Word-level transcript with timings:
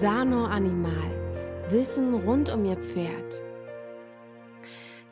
Sano 0.00 0.46
Animal. 0.46 1.68
Wissen 1.68 2.14
rund 2.14 2.50
um 2.50 2.64
Ihr 2.64 2.76
Pferd. 2.76 3.40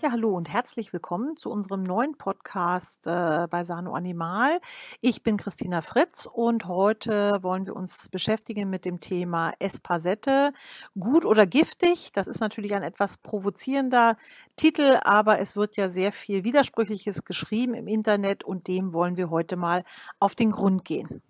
Ja, 0.03 0.11
hallo 0.11 0.37
und 0.37 0.53
herzlich 0.53 0.93
willkommen 0.93 1.37
zu 1.37 1.51
unserem 1.51 1.85
neuen 1.85 2.19
Podcast 2.19 3.07
äh, 3.07 3.47
bei 3.49 3.63
Sano 3.63 3.95
Animal. 3.95 4.59
Ich 5.01 5.23
bin 5.23 5.37
Christina 5.37 5.83
Fritz 5.83 6.27
und 6.27 6.67
heute 6.67 7.39
wollen 7.43 7.65
wir 7.65 7.77
uns 7.77 8.09
beschäftigen 8.09 8.71
mit 8.71 8.85
dem 8.85 8.99
Thema 8.99 9.53
Espasette. 9.61 10.53
Gut 10.99 11.25
oder 11.27 11.47
giftig? 11.47 12.11
Das 12.11 12.27
ist 12.27 12.41
natürlich 12.41 12.75
ein 12.75 12.83
etwas 12.83 13.19
provozierender 13.19 14.17
Titel, 14.57 14.99
aber 15.05 15.39
es 15.39 15.55
wird 15.55 15.77
ja 15.77 15.91
sehr 15.91 16.11
viel 16.11 16.43
Widersprüchliches 16.43 17.25
geschrieben 17.25 17.75
im 17.75 17.87
Internet 17.87 18.43
und 18.43 18.67
dem 18.67 18.93
wollen 18.93 19.17
wir 19.17 19.31
heute 19.31 19.55
mal 19.55 19.85
auf 20.19 20.35
den 20.35 20.51
Grund 20.51 20.85
gehen. 20.85 21.23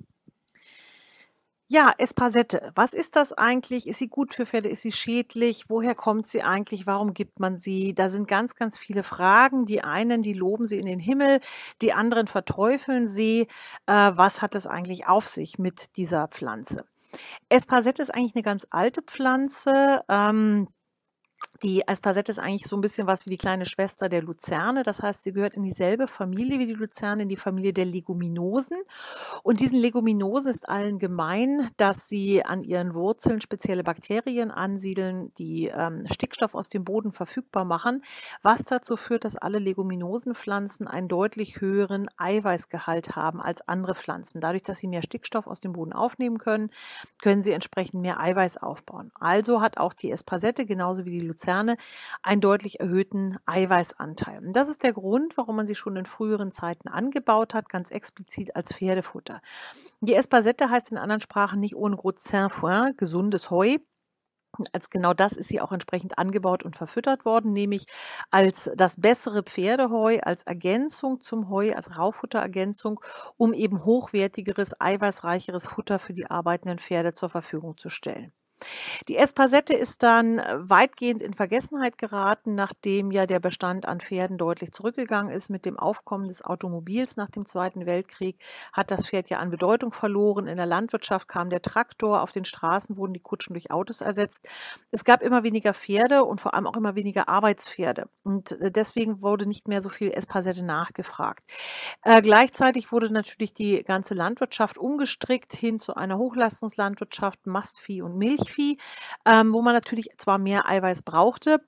Ja, 1.73 1.91
Espasette. 1.97 2.71
Was 2.75 2.93
ist 2.93 3.17
das 3.17 3.33
eigentlich? 3.33 3.87
Ist 3.89 3.99
sie 3.99 4.09
gut 4.09 4.35
für 4.35 4.45
Pferde? 4.45 4.69
Ist 4.69 4.83
sie 4.83 4.93
schädlich? 4.93 5.71
Woher 5.71 5.95
kommt 5.95 6.29
sie 6.29 6.43
eigentlich? 6.43 6.87
Warum 6.87 7.15
gibt 7.15 7.41
man 7.41 7.59
sie? 7.59 7.95
Da 7.95 8.11
sind 8.11 8.29
ganz, 8.29 8.57
ganz 8.57 8.77
viele 8.77 9.03
Fragen. 9.03 9.65
Die 9.65 9.83
einen, 9.83 10.21
die 10.21 10.35
loben 10.35 10.67
sie 10.67 10.77
in 10.77 10.85
den 10.85 10.98
Himmel, 10.98 11.41
die 11.81 11.95
anderen 11.95 12.27
verteufeln 12.27 13.07
sie. 13.07 13.47
Äh, 13.87 14.12
was 14.15 14.43
hat 14.43 14.55
es 14.55 14.67
eigentlich 14.67 15.07
auf 15.07 15.27
sich 15.27 15.59
mit 15.59 15.97
dieser 15.97 16.29
Pflanze? 16.29 16.85
Espasette 17.48 18.03
ist 18.03 18.11
eigentlich 18.15 18.34
eine 18.34 18.43
ganz 18.43 18.67
alte 18.69 19.01
Pflanze. 19.01 20.03
Ähm, 20.11 20.69
die 21.62 21.87
Aspersette 21.87 22.33
ist 22.33 22.41
eigentlich 22.41 22.66
so 22.66 22.77
ein 22.77 22.80
bisschen 22.80 23.07
was 23.07 23.25
wie 23.25 23.30
die 23.30 23.37
kleine 23.37 23.66
Schwester 23.66 24.09
der 24.09 24.23
Luzerne. 24.23 24.83
Das 24.83 25.03
heißt, 25.03 25.23
sie 25.23 25.33
gehört 25.33 25.55
in 25.55 25.62
dieselbe 25.62 26.09
Familie 26.09 26.59
wie 26.59 26.66
die 26.66 26.73
Luzerne, 26.73 27.23
in 27.23 27.29
die 27.29 27.37
Familie 27.37 27.73
der 27.73 27.84
Leguminosen. 27.84 28.79
Und 29.45 29.61
diesen 29.61 29.79
Leguminosen 29.79 30.51
ist 30.51 30.69
allen 30.69 30.98
gemein, 30.98 31.70
dass 31.77 32.09
sie 32.09 32.45
an 32.45 32.62
ihren 32.62 32.95
Wurzeln 32.95 33.41
spezielle 33.41 33.84
Bakterien 33.84 34.51
ansiedeln, 34.51 35.33
die 35.39 35.69
ähm, 35.69 36.05
Stickstoff 36.11 36.55
aus 36.55 36.69
dem 36.69 36.84
Boden 36.84 37.12
verfügbar 37.12 37.64
machen, 37.64 38.03
was 38.42 38.64
dazu 38.64 38.97
führt, 38.97 39.25
dass 39.25 39.36
alle 39.36 39.61
Leguminosenpflanzen 39.61 40.89
einen 40.89 41.06
deutlich 41.06 41.61
höheren 41.61 42.08
Eiweißgehalt 42.17 43.14
haben 43.14 43.41
als 43.41 43.67
andere 43.69 43.95
Pflanzen. 43.95 44.41
Dadurch, 44.41 44.64
dass 44.64 44.79
sie 44.79 44.89
mehr 44.89 45.03
Stickstoff 45.03 45.47
aus 45.47 45.61
dem 45.61 45.75
Boden 45.75 45.92
aufnehmen 45.92 46.39
können, 46.39 46.70
können 47.23 47.42
sie 47.42 47.53
entsprechend 47.53 48.03
mehr 48.03 48.20
Eiweiß 48.20 48.58
aufbauen. 48.58 49.12
Also 49.14 49.61
hat 49.61 49.79
auch 49.79 49.92
die 49.92 50.11
Espasette 50.11 50.67
genauso 50.67 51.05
wie 51.05 51.11
die 51.11 51.20
Luzerne 51.20 51.52
einen 52.22 52.41
deutlich 52.41 52.81
erhöhten 52.81 53.36
Eiweißanteil. 53.47 54.39
Und 54.47 54.53
das 54.55 54.69
ist 54.69 54.83
der 54.83 54.92
Grund, 54.92 55.36
warum 55.36 55.56
man 55.56 55.67
sie 55.67 55.75
schon 55.75 55.97
in 55.97 56.06
früheren 56.06 56.53
Zeiten 56.53 56.89
angebaut 56.89 57.55
hat, 57.55 57.69
ganz 57.69 57.91
explizit 57.91 58.56
als 58.56 58.75
Pferdefutter. 58.75 59.41
Die 60.00 60.14
Espasette 60.14 60.70
heißt 60.70 60.92
in 60.92 60.98
anderen 60.98 61.20
Sprachen 61.23 61.61
nicht 61.61 61.77
ohne 61.77 61.97
Gros 61.97 62.17
Saint-Foin, 62.19 62.97
gesundes 62.97 63.50
Heu, 63.50 63.78
als 64.73 64.91
genau 64.91 65.14
das 65.14 65.33
ist 65.33 65.48
sie 65.48 65.61
auch 65.61 65.73
entsprechend 65.73 66.19
angebaut 66.19 66.62
und 66.62 66.77
verfüttert 66.77 67.25
worden, 67.25 67.53
nämlich 67.53 67.86
als 68.30 68.70
das 68.77 69.00
bessere 69.00 69.42
Pferdeheu, 69.42 70.19
als 70.23 70.42
Ergänzung 70.45 71.20
zum 71.20 71.48
Heu, 71.48 71.73
als 71.75 71.97
Raufutterergänzung, 71.98 73.00
um 73.39 73.55
eben 73.55 73.84
hochwertigeres, 73.84 74.78
eiweißreicheres 74.80 75.67
Futter 75.69 75.98
für 75.98 76.12
die 76.12 76.27
arbeitenden 76.30 76.78
Pferde 76.78 77.12
zur 77.12 77.30
Verfügung 77.30 77.78
zu 77.78 77.89
stellen. 77.89 78.33
Die 79.08 79.16
Espasette 79.16 79.74
ist 79.74 80.02
dann 80.02 80.38
äh, 80.38 80.58
weitgehend 80.58 81.22
in 81.22 81.34
Vergessenheit 81.34 81.98
geraten, 81.98 82.55
nachdem 82.55 83.10
ja 83.10 83.27
der 83.27 83.41
Bestand 83.41 83.86
an 83.86 84.00
Pferden 84.00 84.38
deutlich 84.38 84.72
zurückgegangen 84.72 85.32
ist. 85.32 85.50
Mit 85.50 85.64
dem 85.64 85.78
Aufkommen 85.78 86.28
des 86.28 86.44
Automobils 86.44 87.16
nach 87.16 87.30
dem 87.30 87.46
Zweiten 87.46 87.86
Weltkrieg 87.86 88.38
hat 88.72 88.90
das 88.90 89.06
Pferd 89.06 89.30
ja 89.30 89.38
an 89.38 89.50
Bedeutung 89.50 89.92
verloren. 89.92 90.46
In 90.46 90.56
der 90.56 90.66
Landwirtschaft 90.66 91.28
kam 91.28 91.50
der 91.50 91.62
Traktor, 91.62 92.22
auf 92.22 92.33
den 92.33 92.44
Straßen 92.44 92.96
wurden 92.96 93.12
die 93.12 93.20
Kutschen 93.20 93.55
durch 93.55 93.70
Autos 93.70 94.00
ersetzt. 94.00 94.48
Es 94.90 95.05
gab 95.05 95.22
immer 95.22 95.42
weniger 95.42 95.74
Pferde 95.74 96.24
und 96.24 96.40
vor 96.40 96.55
allem 96.55 96.66
auch 96.66 96.77
immer 96.77 96.94
weniger 96.94 97.28
Arbeitspferde. 97.28 98.08
Und 98.22 98.52
äh, 98.61 98.70
deswegen 98.70 99.22
wurde 99.22 99.46
nicht 99.46 99.68
mehr 99.68 99.83
so 99.83 99.89
viel 99.89 100.11
Espasette 100.11 100.64
nachgefragt. 100.64 101.42
Äh, 102.02 102.22
gleichzeitig 102.22 102.92
wurde 102.92 103.12
natürlich 103.12 103.55
die 103.55 103.83
ganze 103.83 104.14
Landwirtschaft 104.14 104.78
umgestrickt 104.78 105.52
hin 105.55 105.78
zu 105.78 105.95
einer 105.95 106.18
Hochleistungslandwirtschaft, 106.18 107.46
Mastvieh 107.46 108.02
und 108.02 108.17
Milch. 108.17 108.52
Milchvieh, 108.57 108.79
ähm, 109.27 109.52
wo 109.52 109.63
man 109.63 109.74
natürlich 109.74 110.08
zwar 110.18 110.39
mehr 110.39 110.68
Eiweiß 110.68 111.02
brauchte, 111.02 111.61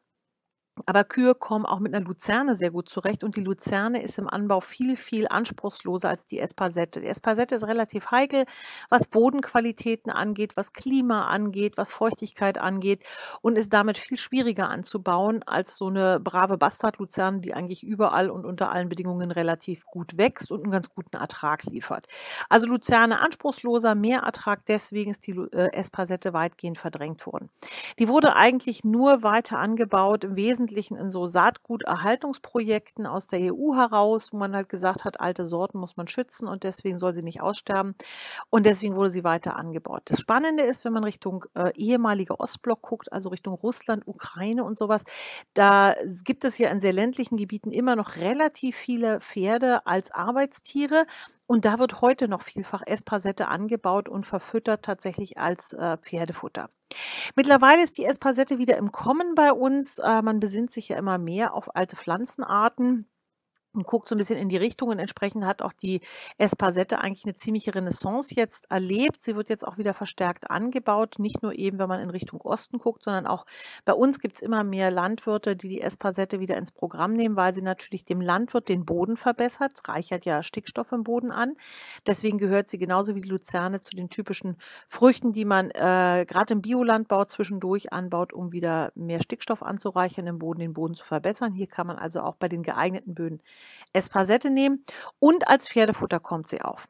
aber 0.87 1.05
Kühe 1.05 1.37
kommen 1.37 1.67
auch 1.67 1.79
mit 1.79 1.95
einer 1.95 2.05
Luzerne 2.05 2.57
sehr 2.57 2.73
gut 2.73 2.89
zurecht 2.89 3.23
und 3.23 3.37
die 3.37 3.45
Luzerne 3.45 4.03
ist 4.03 4.19
im 4.19 4.29
Anbau 4.29 4.61
viel, 4.61 4.97
viel 4.97 5.29
anspruchsloser 5.29 6.09
als 6.09 6.27
die 6.27 6.41
Espasette. 6.41 7.01
Die 7.01 7.07
Espasette 7.07 7.55
ist 7.55 7.67
relativ 7.67 8.11
heikel, 8.11 8.45
was 8.91 9.07
Bodenqualitäten 9.07 10.11
angeht, 10.11 10.57
was 10.57 10.73
Klima 10.73 11.29
angeht, 11.29 11.77
was 11.77 11.93
Feuchtigkeit 11.93 12.59
angeht 12.59 13.05
und 13.41 13.57
ist 13.57 13.73
damit 13.73 13.99
viel 13.99 14.19
schwieriger 14.19 14.69
anzubauen 14.69 15.45
als 15.45 15.77
so 15.77 15.87
eine 15.87 16.19
brave 16.19 16.59
Bastard-Luzerne, 16.59 17.41
die 17.41 17.55
eigentlich 17.55 17.85
überall 17.85 18.29
und 18.29 18.45
unter 18.45 18.73
allen 18.73 18.89
Bedingungen 18.89 19.31
relativ 19.31 19.87
gut 19.87 20.19
wächst 20.19 20.51
und 20.51 20.65
einen 20.65 20.73
ganz 20.73 20.91
guten 20.91 21.17
Ertrag 21.17 21.63
liefert. 21.65 22.09
Also 22.49 22.67
Luzerne 22.67 23.21
anspruchsloser, 23.21 23.95
mehr 23.95 24.21
Ertrag, 24.21 24.67
deswegen 24.67 25.13
ist 25.13 25.27
die 25.29 25.37
äh, 25.53 25.71
Espasette 25.73 26.33
weitgehend 26.33 26.79
verdrängt 26.79 27.25
worden. 27.27 27.49
Die 28.01 28.09
wurde 28.09 28.35
eigentlich 28.35 28.83
nur 28.83 29.23
weiter 29.23 29.61
angebaut, 29.61 30.25
im 30.25 30.35
Wesentlichen 30.35 30.64
Wesentlichen 30.65 30.97
in 30.97 31.11
so 31.11 31.27
Saatguterhaltungsprojekten 31.27 33.07
aus 33.07 33.27
der 33.27 33.53
EU 33.53 33.75
heraus, 33.75 34.33
wo 34.33 34.39
man 34.39 34.57
halt 34.57 34.71
gesagt 34.71 35.05
hat, 35.05 35.21
alte 35.21 35.45
Sorten 35.45 35.79
muss 35.79 35.99
man 35.99 36.09
schützen 36.09 36.49
und 36.49 36.63
deswegen 36.63 36.97
soll 36.97 37.13
sie 37.13 37.23
nicht 37.23 37.43
aussterben. 37.43 37.95
Und 38.49 38.65
deswegen 38.65 38.97
wurde 38.97 39.11
sie 39.11 39.25
weiter 39.25 39.57
angebaut. 39.57 40.03
Das 40.07 40.21
Spannende 40.21 40.63
ist, 40.63 40.87
wenn 40.87 40.95
man 40.95 41.05
Richtung 41.05 41.45
äh, 41.55 41.71
ehemaliger 41.77 42.41
Ostblock 42.41 42.81
guckt, 42.81 43.13
also 43.13 43.29
Richtung 43.29 43.55
Russland, 43.55 44.09
Ukraine 44.09 44.65
und 44.65 44.79
sowas, 44.79 45.05
da 45.53 45.95
gibt 46.25 46.45
es 46.45 46.57
ja 46.57 46.71
in 46.71 46.81
sehr 46.81 46.95
ländlichen 46.95 47.37
Gebieten 47.37 47.71
immer 47.71 47.95
noch 47.95 48.17
relativ 48.17 48.75
viele 48.75 49.21
Pferde 49.21 49.87
als 49.87 50.11
Arbeitstiere. 50.13 51.05
Und 51.47 51.67
da 51.67 51.79
wird 51.79 52.01
heute 52.01 52.27
noch 52.27 52.41
vielfach 52.41 52.83
Espasette 52.87 53.49
angebaut 53.49 54.09
und 54.09 54.25
verfüttert 54.25 54.83
tatsächlich 54.83 55.37
als 55.37 55.75
äh, 55.75 55.99
Pferdefutter. 55.99 56.71
Mittlerweile 57.37 57.83
ist 57.83 57.99
die 57.99 58.05
Espasette 58.05 58.59
wieder 58.59 58.77
im 58.77 58.93
Kommen 58.93 59.35
bei 59.35 59.53
uns. 59.53 59.99
Äh, 59.99 60.23
man 60.23 60.41
besinnt 60.41 60.73
sich 60.73 60.89
ja 60.89 60.97
immer 60.97 61.19
mehr 61.19 61.55
auf 61.55 61.75
alte 61.75 61.97
Pflanzenarten 61.97 63.07
und 63.75 63.87
guckt 63.87 64.09
so 64.09 64.15
ein 64.15 64.19
bisschen 64.19 64.39
in 64.39 64.49
die 64.49 64.57
Richtung 64.57 64.89
und 64.89 64.99
entsprechend 64.99 65.45
hat 65.45 65.63
auch 65.63 65.73
die 65.73 66.01
Espasette 66.39 66.99
eigentlich 66.99 67.25
eine 67.25 67.35
ziemliche 67.35 67.75
Renaissance 67.75 68.35
jetzt 68.35 68.71
erlebt. 68.71 69.21
Sie 69.21 69.37
wird 69.37 69.49
jetzt 69.49 69.67
auch 69.67 69.79
wieder 69.79 69.95
verstärkt 69.95 70.51
angebaut, 70.51 71.17
nicht 71.19 71.43
nur 71.43 71.59
eben, 71.59 71.79
wenn 71.79 71.89
man 71.89 72.01
in 72.01 72.11
Richtung 72.11 72.41
Osten 72.41 72.79
guckt, 72.79 73.05
sondern 73.05 73.27
auch 73.27 73.47
bei 73.85 73.93
uns 73.93 74.21
gibt 74.21 74.37
es 74.37 74.43
immer 74.43 74.65
mehr 74.65 74.91
Landwirte, 74.91 75.57
die 75.57 75.69
die 75.69 75.81
Espasette 75.81 76.41
wieder 76.41 76.57
ins 76.57 76.73
Programm 76.73 77.15
nehmen, 77.15 77.37
weil 77.37 77.55
sie 77.55 77.63
natürlich 77.63 78.05
dem 78.05 78.21
Landwirt 78.21 78.69
den 78.69 78.85
Boden 78.85 79.17
verbessert. 79.17 79.73
Es 79.75 79.89
reichert 79.89 80.25
ja 80.25 80.43
Stickstoff 80.43 80.93
im 80.93 81.03
Boden 81.03 81.31
an. 81.31 81.57
Deswegen 82.07 82.39
gehört 82.39 82.71
sie 82.71 82.79
genauso 82.79 83.15
wie 83.15 83.21
die 83.21 83.29
Luzerne 83.29 83.81
zu 83.81 83.91
den 83.91 84.11
typischen 84.11 84.57
Früchten, 84.87 85.33
die 85.33 85.45
man 85.45 85.71
äh, 85.71 86.25
gerade 86.29 86.55
im 86.55 86.63
Biolandbau 86.63 87.25
zwischendurch 87.25 87.93
anbaut, 87.93 88.33
um 88.33 88.53
wieder 88.53 88.93
mehr 88.95 89.21
Stickstoff 89.21 89.63
anzureichern 89.63 90.27
im 90.27 90.39
Boden, 90.39 90.61
den 90.61 90.75
Boden 90.75 90.95
zu 90.95 91.05
verbessern. 91.05 91.53
Hier 91.53 91.67
kann 91.67 91.87
man 91.87 91.97
also 91.97 92.21
auch 92.21 92.37
bei 92.37 92.49
den 92.49 92.63
geeigneten 92.63 93.15
Böden 93.15 93.41
Espasette 93.93 94.51
nehmen 94.51 94.85
und 95.19 95.49
als 95.49 95.69
Pferdefutter 95.69 96.21
kommt 96.21 96.49
sie 96.49 96.63
auf. 96.63 96.89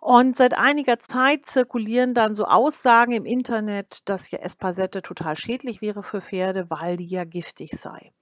Und 0.00 0.36
seit 0.36 0.58
einiger 0.58 0.98
Zeit 0.98 1.46
zirkulieren 1.46 2.12
dann 2.12 2.34
so 2.34 2.44
Aussagen 2.44 3.12
im 3.12 3.24
Internet, 3.24 4.08
dass 4.08 4.30
ja 4.30 4.40
Espasette 4.40 5.00
total 5.00 5.36
schädlich 5.36 5.80
wäre 5.80 6.02
für 6.02 6.20
Pferde, 6.20 6.68
weil 6.68 6.96
die 6.96 7.06
ja 7.06 7.24
giftig 7.24 7.72
sei. 7.78 8.12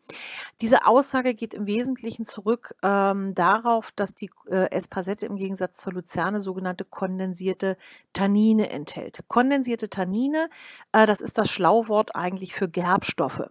Diese 0.61 0.87
Aussage 0.87 1.35
geht 1.35 1.55
im 1.55 1.67
Wesentlichen 1.67 2.25
zurück 2.25 2.75
ähm, 2.83 3.35
darauf, 3.35 3.91
dass 3.93 4.15
die 4.15 4.31
äh, 4.47 4.71
Espasette 4.71 5.27
im 5.27 5.37
Gegensatz 5.37 5.79
zur 5.79 5.95
Luzerne 5.95 6.41
sogenannte 6.41 6.85
kondensierte 6.85 7.77
Tannine 8.12 8.71
enthält. 8.71 9.21
Kondensierte 9.29 9.88
Tannine, 9.88 10.49
äh, 10.93 11.06
das 11.06 11.21
ist 11.21 11.38
das 11.38 11.49
Schlauwort 11.49 12.15
eigentlich 12.15 12.55
für 12.55 12.69
Gerbstoffe. 12.69 13.49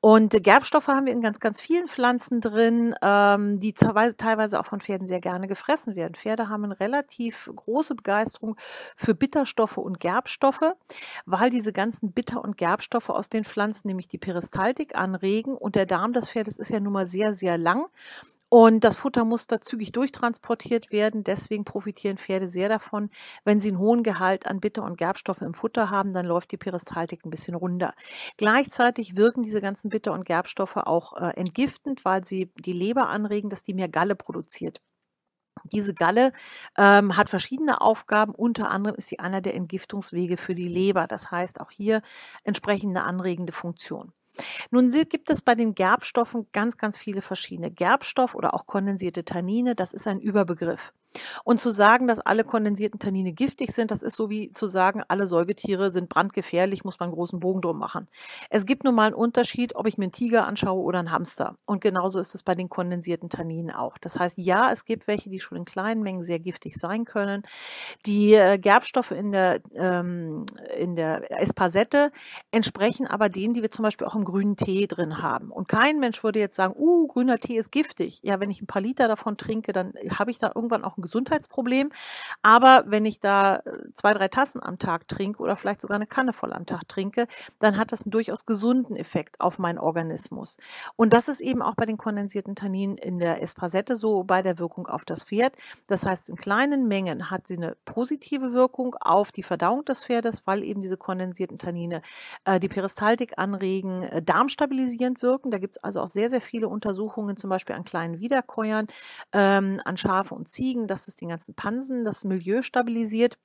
Und 0.00 0.42
Gerbstoffe 0.42 0.88
haben 0.88 1.06
wir 1.06 1.12
in 1.12 1.20
ganz, 1.20 1.40
ganz 1.40 1.60
vielen 1.60 1.88
Pflanzen 1.88 2.40
drin, 2.40 2.94
ähm, 3.02 3.60
die 3.60 3.72
teilweise 3.72 4.60
auch 4.60 4.66
von 4.66 4.80
Pferden 4.80 5.06
sehr 5.06 5.20
gerne 5.20 5.46
gefressen 5.46 5.94
werden. 5.96 6.14
Pferde 6.14 6.48
haben 6.48 6.64
eine 6.64 6.80
relativ 6.80 7.50
große 7.54 7.94
Begeisterung 7.94 8.56
für 8.96 9.14
Bitterstoffe 9.14 9.78
und 9.78 10.00
Gerbstoffe, 10.00 10.74
weil 11.26 11.50
diese 11.50 11.72
ganzen 11.72 12.12
Bitter- 12.12 12.42
und 12.42 12.56
Gerbstoffe 12.56 13.10
aus 13.10 13.28
den 13.28 13.44
Pflanzen 13.44 13.88
nämlich 13.88 14.08
die 14.08 14.18
Peristaltik 14.18 14.96
anregen 14.96 15.54
und 15.56 15.76
der 15.76 15.86
Darm 15.86 16.12
des 16.12 16.30
Pferdes 16.30 16.58
ist 16.58 16.70
ja 16.70 16.80
nun 16.80 16.92
mal 16.92 17.06
sehr, 17.06 17.34
sehr 17.34 17.58
lang 17.58 17.86
und 18.52 18.84
das 18.84 18.98
Futter 18.98 19.24
muss 19.24 19.46
da 19.46 19.62
zügig 19.62 19.92
durchtransportiert 19.92 20.92
werden. 20.92 21.24
Deswegen 21.24 21.64
profitieren 21.64 22.18
Pferde 22.18 22.48
sehr 22.48 22.68
davon. 22.68 23.08
Wenn 23.46 23.62
sie 23.62 23.70
einen 23.70 23.78
hohen 23.78 24.02
Gehalt 24.02 24.46
an 24.46 24.60
Bitter- 24.60 24.84
und 24.84 24.98
Gerbstoffe 24.98 25.40
im 25.40 25.54
Futter 25.54 25.88
haben, 25.88 26.12
dann 26.12 26.26
läuft 26.26 26.52
die 26.52 26.58
Peristaltik 26.58 27.24
ein 27.24 27.30
bisschen 27.30 27.54
runter. 27.54 27.94
Gleichzeitig 28.36 29.16
wirken 29.16 29.42
diese 29.42 29.62
ganzen 29.62 29.88
Bitter- 29.88 30.12
und 30.12 30.26
Gerbstoffe 30.26 30.76
auch 30.76 31.14
äh, 31.16 31.30
entgiftend, 31.30 32.04
weil 32.04 32.26
sie 32.26 32.52
die 32.58 32.74
Leber 32.74 33.08
anregen, 33.08 33.48
dass 33.48 33.62
die 33.62 33.72
mehr 33.72 33.88
Galle 33.88 34.16
produziert. 34.16 34.82
Diese 35.72 35.94
Galle 35.94 36.32
ähm, 36.76 37.16
hat 37.16 37.30
verschiedene 37.30 37.80
Aufgaben. 37.80 38.34
Unter 38.34 38.70
anderem 38.70 38.96
ist 38.96 39.08
sie 39.08 39.18
einer 39.18 39.40
der 39.40 39.54
Entgiftungswege 39.54 40.36
für 40.36 40.54
die 40.54 40.68
Leber. 40.68 41.06
Das 41.06 41.30
heißt 41.30 41.58
auch 41.58 41.70
hier 41.70 42.02
entsprechende 42.44 43.02
anregende 43.02 43.54
Funktion. 43.54 44.12
Nun 44.70 44.90
gibt 44.90 45.30
es 45.30 45.42
bei 45.42 45.54
den 45.54 45.74
Gerbstoffen 45.74 46.46
ganz, 46.52 46.76
ganz 46.76 46.98
viele 46.98 47.22
verschiedene. 47.22 47.70
Gerbstoff 47.70 48.34
oder 48.34 48.54
auch 48.54 48.66
kondensierte 48.66 49.24
Tannine, 49.24 49.74
das 49.74 49.92
ist 49.92 50.06
ein 50.06 50.20
Überbegriff. 50.20 50.92
Und 51.44 51.60
zu 51.60 51.70
sagen, 51.70 52.06
dass 52.06 52.20
alle 52.20 52.44
kondensierten 52.44 52.98
Tannine 52.98 53.32
giftig 53.32 53.72
sind, 53.72 53.90
das 53.90 54.02
ist 54.02 54.16
so 54.16 54.30
wie 54.30 54.52
zu 54.52 54.66
sagen, 54.66 55.02
alle 55.08 55.26
Säugetiere 55.26 55.90
sind 55.90 56.08
brandgefährlich, 56.08 56.84
muss 56.84 56.98
man 56.98 57.08
einen 57.08 57.14
großen 57.14 57.40
Bogen 57.40 57.60
drum 57.60 57.78
machen. 57.78 58.08
Es 58.50 58.66
gibt 58.66 58.84
nun 58.84 58.94
mal 58.94 59.06
einen 59.06 59.14
Unterschied, 59.14 59.76
ob 59.76 59.86
ich 59.86 59.98
mir 59.98 60.04
einen 60.04 60.12
Tiger 60.12 60.46
anschaue 60.46 60.82
oder 60.82 60.98
einen 60.98 61.12
Hamster. 61.12 61.56
Und 61.66 61.80
genauso 61.80 62.18
ist 62.18 62.34
es 62.34 62.42
bei 62.42 62.54
den 62.54 62.68
kondensierten 62.68 63.28
Tanninen 63.28 63.70
auch. 63.70 63.98
Das 63.98 64.18
heißt, 64.18 64.38
ja, 64.38 64.70
es 64.72 64.84
gibt 64.84 65.06
welche, 65.06 65.30
die 65.30 65.40
schon 65.40 65.58
in 65.58 65.64
kleinen 65.64 66.02
Mengen 66.02 66.24
sehr 66.24 66.38
giftig 66.38 66.76
sein 66.76 67.04
können. 67.04 67.42
Die 68.06 68.34
äh, 68.34 68.58
Gerbstoffe 68.58 69.12
in 69.12 69.32
der, 69.32 69.60
ähm, 69.74 70.44
in 70.76 70.96
der 70.96 71.40
Espasette 71.40 72.10
entsprechen 72.50 73.06
aber 73.06 73.28
denen, 73.28 73.54
die 73.54 73.62
wir 73.62 73.70
zum 73.70 73.82
Beispiel 73.82 74.06
auch 74.06 74.14
im 74.14 74.24
grünen 74.24 74.56
Tee 74.56 74.86
drin 74.86 75.22
haben. 75.22 75.50
Und 75.50 75.68
kein 75.68 76.00
Mensch 76.00 76.22
würde 76.24 76.38
jetzt 76.38 76.56
sagen, 76.56 76.74
uh, 76.76 77.06
grüner 77.06 77.38
Tee 77.38 77.56
ist 77.56 77.70
giftig. 77.70 78.20
Ja, 78.22 78.40
wenn 78.40 78.50
ich 78.50 78.62
ein 78.62 78.66
paar 78.66 78.82
Liter 78.82 79.08
davon 79.08 79.36
trinke, 79.36 79.72
dann 79.72 79.92
habe 80.18 80.30
ich 80.30 80.38
da 80.38 80.52
irgendwann 80.54 80.84
auch 80.84 80.96
ein 81.02 81.06
Gesundheitsproblem. 81.06 81.90
Aber 82.42 82.84
wenn 82.86 83.04
ich 83.04 83.20
da 83.20 83.56
äh, 83.56 83.92
zwei, 83.92 84.14
drei 84.14 84.28
Tassen 84.28 84.62
am 84.62 84.78
Tag 84.78 85.08
trinke 85.08 85.42
oder 85.42 85.56
vielleicht 85.56 85.80
sogar 85.80 85.96
eine 85.96 86.06
Kanne 86.06 86.32
voll 86.32 86.52
am 86.52 86.66
Tag 86.66 86.88
trinke, 86.88 87.26
dann 87.58 87.76
hat 87.76 87.92
das 87.92 88.02
einen 88.02 88.12
durchaus 88.12 88.46
gesunden 88.46 88.96
Effekt 88.96 89.40
auf 89.40 89.58
meinen 89.58 89.78
Organismus. 89.78 90.56
Und 90.96 91.12
das 91.12 91.28
ist 91.28 91.40
eben 91.40 91.62
auch 91.62 91.74
bei 91.74 91.84
den 91.84 91.98
kondensierten 91.98 92.54
Tanninen 92.54 92.96
in 92.96 93.18
der 93.18 93.42
Esprasette 93.42 93.96
so 93.96 94.24
bei 94.24 94.42
der 94.42 94.58
Wirkung 94.58 94.86
auf 94.86 95.04
das 95.04 95.24
Pferd. 95.24 95.56
Das 95.86 96.06
heißt, 96.06 96.28
in 96.28 96.36
kleinen 96.36 96.88
Mengen 96.88 97.30
hat 97.30 97.46
sie 97.46 97.56
eine 97.56 97.76
positive 97.84 98.52
Wirkung 98.52 98.94
auf 99.00 99.32
die 99.32 99.42
Verdauung 99.42 99.84
des 99.84 100.04
Pferdes, 100.04 100.46
weil 100.46 100.62
eben 100.62 100.80
diese 100.80 100.96
kondensierten 100.96 101.58
Tannine 101.58 102.02
äh, 102.44 102.60
die 102.60 102.68
Peristaltik 102.68 103.38
anregen, 103.38 104.02
äh, 104.02 104.22
darmstabilisierend 104.22 105.22
wirken. 105.22 105.50
Da 105.50 105.58
gibt 105.58 105.76
es 105.76 105.84
also 105.84 106.00
auch 106.00 106.08
sehr, 106.08 106.30
sehr 106.30 106.40
viele 106.40 106.68
Untersuchungen, 106.68 107.36
zum 107.36 107.50
Beispiel 107.50 107.76
an 107.76 107.84
kleinen 107.84 108.18
Wiederkäuern, 108.18 108.86
ähm, 109.32 109.80
an 109.84 109.96
Schafe 109.96 110.34
und 110.34 110.48
Ziegen, 110.48 110.86
dass 110.92 111.08
es 111.08 111.16
den 111.16 111.30
ganzen 111.30 111.54
Pansen, 111.54 112.04
das 112.04 112.24
Milieu 112.24 112.62
stabilisiert 112.62 113.38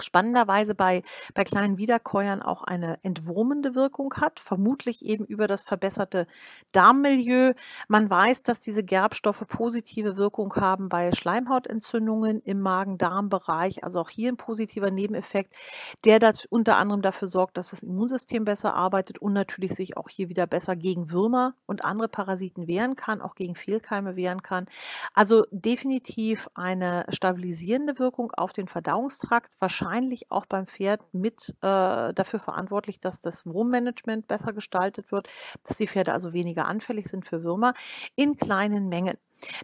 spannenderweise 0.00 0.74
bei, 0.74 1.02
bei 1.34 1.44
kleinen 1.44 1.78
Wiederkäuern 1.78 2.42
auch 2.42 2.62
eine 2.62 2.98
entwurmende 3.02 3.74
Wirkung 3.74 4.14
hat, 4.14 4.40
vermutlich 4.40 5.04
eben 5.04 5.24
über 5.24 5.46
das 5.46 5.62
verbesserte 5.62 6.26
Darmmilieu. 6.72 7.52
Man 7.88 8.08
weiß, 8.08 8.42
dass 8.42 8.60
diese 8.60 8.84
Gerbstoffe 8.84 9.44
positive 9.48 10.16
Wirkung 10.16 10.54
haben 10.56 10.88
bei 10.88 11.12
Schleimhautentzündungen 11.12 12.40
im 12.42 12.60
Magen-Darm-Bereich, 12.60 13.84
also 13.84 14.00
auch 14.00 14.10
hier 14.10 14.30
ein 14.30 14.36
positiver 14.36 14.90
Nebeneffekt, 14.90 15.54
der 16.04 16.18
das 16.18 16.46
unter 16.46 16.76
anderem 16.76 17.02
dafür 17.02 17.28
sorgt, 17.28 17.56
dass 17.56 17.70
das 17.70 17.82
Immunsystem 17.82 18.44
besser 18.44 18.74
arbeitet 18.74 19.18
und 19.18 19.32
natürlich 19.32 19.74
sich 19.74 19.96
auch 19.96 20.08
hier 20.08 20.28
wieder 20.28 20.46
besser 20.46 20.76
gegen 20.76 21.10
Würmer 21.10 21.54
und 21.66 21.84
andere 21.84 22.08
Parasiten 22.08 22.68
wehren 22.68 22.96
kann, 22.96 23.20
auch 23.20 23.34
gegen 23.34 23.54
Fehlkeime 23.54 24.16
wehren 24.16 24.42
kann. 24.42 24.66
Also 25.14 25.44
definitiv 25.50 26.48
eine 26.54 27.04
stabilisierende 27.10 27.98
Wirkung 27.98 28.32
auf 28.32 28.52
den 28.52 28.68
Verdauungstrakt, 28.68 29.52
wahrscheinlich 29.58 29.87
wahrscheinlich 29.88 30.30
auch 30.30 30.46
beim 30.46 30.66
Pferd 30.66 31.00
mit 31.12 31.54
äh, 31.62 32.12
dafür 32.12 32.40
verantwortlich, 32.40 33.00
dass 33.00 33.20
das 33.20 33.46
Wurmmanagement 33.46 34.28
besser 34.28 34.52
gestaltet 34.52 35.12
wird, 35.12 35.28
dass 35.64 35.78
die 35.78 35.88
Pferde 35.88 36.12
also 36.12 36.32
weniger 36.32 36.66
anfällig 36.66 37.06
sind 37.06 37.24
für 37.24 37.42
Würmer 37.42 37.74
in 38.14 38.36
kleinen 38.36 38.88
Mengen. 38.88 39.16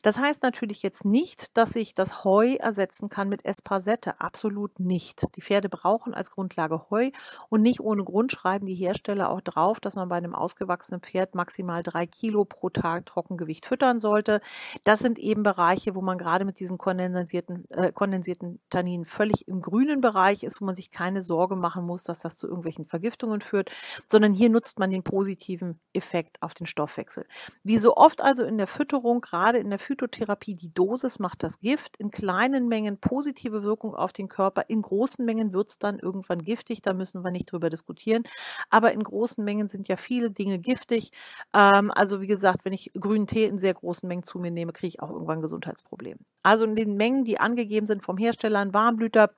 Das 0.02 0.18
heißt 0.18 0.42
natürlich 0.42 0.82
jetzt 0.82 1.04
nicht, 1.04 1.56
dass 1.56 1.76
ich 1.76 1.94
das 1.94 2.24
Heu 2.24 2.54
ersetzen 2.54 3.08
kann 3.08 3.28
mit 3.28 3.44
Espasette. 3.44 4.20
Absolut 4.20 4.78
nicht. 4.80 5.24
Die 5.36 5.42
Pferde 5.42 5.68
brauchen 5.68 6.14
als 6.14 6.30
Grundlage 6.30 6.86
Heu 6.90 7.10
und 7.48 7.62
nicht 7.62 7.80
ohne 7.80 8.04
Grund 8.04 8.32
schreiben 8.32 8.66
die 8.66 8.74
Hersteller 8.74 9.30
auch 9.30 9.40
drauf, 9.40 9.80
dass 9.80 9.96
man 9.96 10.08
bei 10.08 10.16
einem 10.16 10.34
ausgewachsenen 10.34 11.00
Pferd 11.00 11.34
maximal 11.34 11.82
drei 11.82 12.06
Kilo 12.06 12.44
pro 12.44 12.70
Tag 12.70 13.06
Trockengewicht 13.06 13.66
füttern 13.66 13.98
sollte. 13.98 14.40
Das 14.84 15.00
sind 15.00 15.18
eben 15.18 15.42
Bereiche, 15.42 15.94
wo 15.94 16.00
man 16.02 16.18
gerade 16.18 16.44
mit 16.44 16.60
diesen 16.60 16.78
kondensierten, 16.78 17.68
äh, 17.70 17.92
kondensierten 17.92 18.60
Tanninen 18.70 19.04
völlig 19.04 19.48
im 19.48 19.60
grünen 19.60 20.00
Bereich 20.00 20.44
ist, 20.44 20.60
wo 20.60 20.64
man 20.64 20.76
sich 20.76 20.90
keine 20.90 21.22
Sorge 21.22 21.56
machen 21.56 21.84
muss, 21.84 22.04
dass 22.04 22.20
das 22.20 22.36
zu 22.36 22.46
irgendwelchen 22.46 22.86
Vergiftungen 22.86 23.40
führt, 23.40 23.70
sondern 24.08 24.34
hier 24.34 24.50
nutzt 24.50 24.78
man 24.78 24.90
den 24.90 25.02
positiven 25.02 25.80
Effekt 25.92 26.42
auf 26.42 26.54
den 26.54 26.66
Stoffwechsel. 26.66 27.26
Wie 27.62 27.78
so 27.78 27.96
oft 27.96 28.22
also 28.22 28.44
in 28.44 28.58
der 28.58 28.66
Fütterung, 28.66 29.20
gerade 29.20 29.63
in 29.64 29.70
der 29.70 29.78
Phytotherapie, 29.78 30.54
die 30.54 30.72
Dosis 30.72 31.18
macht 31.18 31.42
das 31.42 31.60
Gift. 31.60 31.96
In 31.96 32.10
kleinen 32.10 32.68
Mengen 32.68 32.98
positive 32.98 33.64
Wirkung 33.64 33.94
auf 33.94 34.12
den 34.12 34.28
Körper. 34.28 34.64
In 34.68 34.82
großen 34.82 35.24
Mengen 35.24 35.52
wird 35.52 35.68
es 35.68 35.78
dann 35.78 35.98
irgendwann 35.98 36.42
giftig. 36.42 36.82
Da 36.82 36.92
müssen 36.92 37.24
wir 37.24 37.30
nicht 37.30 37.50
drüber 37.50 37.70
diskutieren. 37.70 38.22
Aber 38.70 38.92
in 38.92 39.02
großen 39.02 39.42
Mengen 39.42 39.68
sind 39.68 39.88
ja 39.88 39.96
viele 39.96 40.30
Dinge 40.30 40.58
giftig. 40.58 41.10
Ähm, 41.54 41.90
also 41.90 42.20
wie 42.20 42.26
gesagt, 42.26 42.64
wenn 42.64 42.72
ich 42.72 42.92
grünen 42.92 43.26
Tee 43.26 43.46
in 43.46 43.58
sehr 43.58 43.74
großen 43.74 44.06
Mengen 44.08 44.22
zu 44.22 44.38
mir 44.38 44.50
nehme, 44.50 44.72
kriege 44.72 44.88
ich 44.88 45.02
auch 45.02 45.10
irgendwann 45.10 45.40
Gesundheitsprobleme. 45.40 46.20
Also 46.42 46.64
in 46.64 46.76
den 46.76 46.94
Mengen, 46.96 47.24
die 47.24 47.40
angegeben 47.40 47.86
sind 47.86 48.04
vom 48.04 48.18
Hersteller, 48.18 48.60
ein 48.60 48.74
Warmblüter 48.74 49.30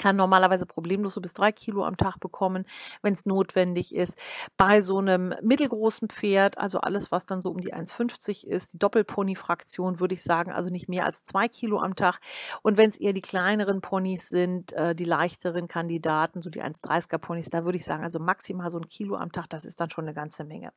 kann 0.00 0.16
normalerweise 0.16 0.66
problemlos 0.66 1.14
so 1.14 1.20
bis 1.20 1.34
drei 1.34 1.52
Kilo 1.52 1.84
am 1.84 1.96
Tag 1.96 2.18
bekommen, 2.18 2.64
wenn 3.02 3.14
es 3.14 3.26
notwendig 3.26 3.94
ist. 3.94 4.18
Bei 4.56 4.80
so 4.80 4.98
einem 4.98 5.34
mittelgroßen 5.42 6.08
Pferd, 6.08 6.58
also 6.58 6.80
alles, 6.80 7.12
was 7.12 7.26
dann 7.26 7.40
so 7.40 7.50
um 7.50 7.58
die 7.58 7.72
1,50 7.72 8.46
ist, 8.46 8.72
die 8.72 8.78
Doppelpony-Fraktion, 8.78 10.00
würde 10.00 10.14
ich 10.14 10.22
sagen, 10.22 10.50
also 10.50 10.70
nicht 10.70 10.88
mehr 10.88 11.06
als 11.06 11.22
zwei 11.22 11.48
Kilo 11.48 11.78
am 11.78 11.94
Tag. 11.94 12.18
Und 12.62 12.76
wenn 12.76 12.90
es 12.90 12.96
eher 12.96 13.12
die 13.12 13.20
kleineren 13.20 13.80
Ponys 13.80 14.28
sind, 14.28 14.72
äh, 14.72 14.94
die 14.94 15.04
leichteren 15.04 15.68
Kandidaten, 15.68 16.42
so 16.42 16.50
die 16.50 16.62
1,30er 16.62 17.18
Ponys, 17.18 17.50
da 17.50 17.64
würde 17.64 17.78
ich 17.78 17.84
sagen, 17.84 18.02
also 18.02 18.18
maximal 18.18 18.70
so 18.70 18.78
ein 18.78 18.88
Kilo 18.88 19.14
am 19.14 19.30
Tag, 19.30 19.48
das 19.50 19.64
ist 19.64 19.80
dann 19.80 19.90
schon 19.90 20.04
eine 20.04 20.14
ganze 20.14 20.44
Menge. 20.44 20.72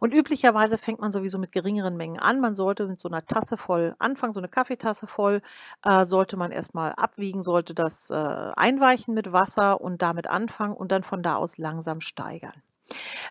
Und 0.00 0.12
üblicherweise 0.12 0.76
fängt 0.76 1.00
man 1.00 1.12
sowieso 1.12 1.38
mit 1.38 1.52
geringeren 1.52 1.96
Mengen 1.96 2.18
an. 2.18 2.40
Man 2.40 2.56
sollte 2.56 2.88
mit 2.88 2.98
so 2.98 3.08
einer 3.08 3.24
Tasse 3.24 3.56
voll 3.56 3.94
anfangen, 3.98 4.34
so 4.34 4.40
eine 4.40 4.48
Kaffeetasse 4.48 5.06
voll, 5.06 5.40
äh, 5.84 6.04
sollte 6.04 6.36
man 6.36 6.50
erstmal 6.50 6.92
abwiegen, 6.92 7.44
sollte 7.44 7.74
das 7.74 8.10
äh, 8.10 8.14
einweichen 8.56 9.14
mit 9.14 9.32
Wasser 9.32 9.80
und 9.80 10.02
damit 10.02 10.28
anfangen 10.28 10.74
und 10.74 10.92
dann 10.92 11.02
von 11.02 11.22
da 11.22 11.36
aus 11.36 11.58
langsam 11.58 12.00
steigern. 12.00 12.62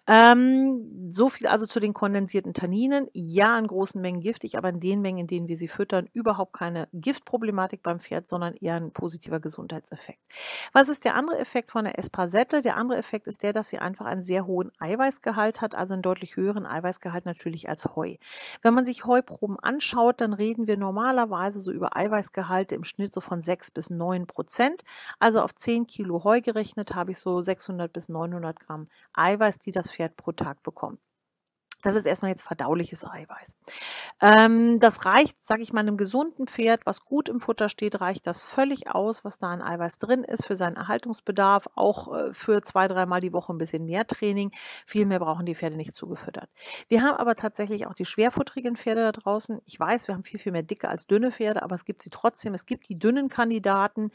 Ähm, 0.07 1.09
so 1.11 1.29
viel 1.29 1.47
also 1.47 1.65
zu 1.65 1.79
den 1.79 1.93
kondensierten 1.93 2.53
Tanninen. 2.53 3.07
Ja, 3.13 3.57
in 3.57 3.67
großen 3.67 3.99
Mengen 4.01 4.21
giftig, 4.21 4.57
aber 4.57 4.69
in 4.69 4.79
den 4.79 5.01
Mengen, 5.01 5.19
in 5.19 5.27
denen 5.27 5.47
wir 5.47 5.57
sie 5.57 5.67
füttern, 5.67 6.09
überhaupt 6.13 6.53
keine 6.53 6.87
Giftproblematik 6.93 7.81
beim 7.81 7.99
Pferd, 7.99 8.27
sondern 8.27 8.53
eher 8.55 8.75
ein 8.75 8.91
positiver 8.91 9.39
Gesundheitseffekt. 9.39 10.19
Was 10.73 10.89
ist 10.89 11.05
der 11.05 11.15
andere 11.15 11.39
Effekt 11.39 11.71
von 11.71 11.85
der 11.85 11.97
Espasette? 11.97 12.61
Der 12.61 12.77
andere 12.77 12.97
Effekt 12.97 13.27
ist 13.27 13.43
der, 13.43 13.53
dass 13.53 13.69
sie 13.69 13.79
einfach 13.79 14.05
einen 14.05 14.21
sehr 14.21 14.45
hohen 14.45 14.71
Eiweißgehalt 14.79 15.61
hat, 15.61 15.75
also 15.75 15.93
einen 15.93 16.01
deutlich 16.01 16.35
höheren 16.35 16.65
Eiweißgehalt 16.65 17.25
natürlich 17.25 17.69
als 17.69 17.95
Heu. 17.95 18.15
Wenn 18.61 18.73
man 18.73 18.85
sich 18.85 19.05
Heuproben 19.05 19.59
anschaut, 19.59 20.21
dann 20.21 20.33
reden 20.33 20.67
wir 20.67 20.77
normalerweise 20.77 21.59
so 21.59 21.71
über 21.71 21.95
Eiweißgehalte 21.95 22.75
im 22.75 22.83
Schnitt 22.83 23.13
so 23.13 23.21
von 23.21 23.41
6 23.41 23.71
bis 23.71 23.89
9 23.89 24.27
Prozent. 24.27 24.83
Also 25.19 25.41
auf 25.41 25.55
10 25.55 25.87
Kilo 25.87 26.23
Heu 26.23 26.41
gerechnet 26.41 26.95
habe 26.95 27.11
ich 27.11 27.19
so 27.19 27.41
600 27.41 27.91
bis 27.91 28.09
900 28.09 28.59
Gramm 28.59 28.87
Eiweiß, 29.13 29.44
die 29.59 29.71
das 29.71 29.91
Pferd 29.91 30.15
pro 30.17 30.31
Tag 30.31 30.63
bekommt. 30.63 30.99
Das 31.85 31.93
ist 31.93 32.07
erstmal 32.07 32.31
jetzt 32.31 32.41
verdauliches 32.41 33.05
Eiweiß. 33.05 33.57
Ähm, 34.19 34.79
das 34.79 35.05
reicht, 35.05 35.43
sage 35.43 35.61
ich 35.61 35.71
mal, 35.71 35.81
einem 35.81 35.97
gesunden 35.97 36.47
Pferd, 36.47 36.81
was 36.85 37.05
gut 37.05 37.29
im 37.29 37.39
Futter 37.39 37.69
steht, 37.69 38.01
reicht 38.01 38.25
das 38.25 38.41
völlig 38.41 38.89
aus, 38.89 39.23
was 39.23 39.37
da 39.37 39.49
an 39.49 39.61
Eiweiß 39.61 39.99
drin 39.99 40.23
ist 40.23 40.47
für 40.47 40.55
seinen 40.55 40.77
Erhaltungsbedarf, 40.77 41.69
auch 41.75 42.11
äh, 42.11 42.33
für 42.33 42.63
zwei, 42.63 42.87
dreimal 42.87 43.19
die 43.19 43.33
Woche 43.33 43.53
ein 43.53 43.59
bisschen 43.59 43.85
mehr 43.85 44.07
Training. 44.07 44.49
Viel 44.87 45.05
mehr 45.05 45.19
brauchen 45.19 45.45
die 45.45 45.53
Pferde 45.53 45.75
nicht 45.75 45.93
zugefüttert. 45.93 46.49
Wir 46.87 47.03
haben 47.03 47.17
aber 47.17 47.35
tatsächlich 47.35 47.85
auch 47.85 47.93
die 47.93 48.05
schwerfutterigen 48.05 48.77
Pferde 48.77 49.01
da 49.01 49.11
draußen. 49.11 49.61
Ich 49.65 49.79
weiß, 49.79 50.07
wir 50.07 50.15
haben 50.15 50.23
viel, 50.23 50.39
viel 50.39 50.53
mehr 50.53 50.63
dicke 50.63 50.89
als 50.89 51.05
dünne 51.05 51.31
Pferde, 51.31 51.61
aber 51.61 51.75
es 51.75 51.85
gibt 51.85 52.01
sie 52.01 52.09
trotzdem. 52.09 52.55
Es 52.55 52.65
gibt 52.65 52.89
die 52.89 52.97
dünnen 52.97 53.29
Kandidaten, 53.29 54.09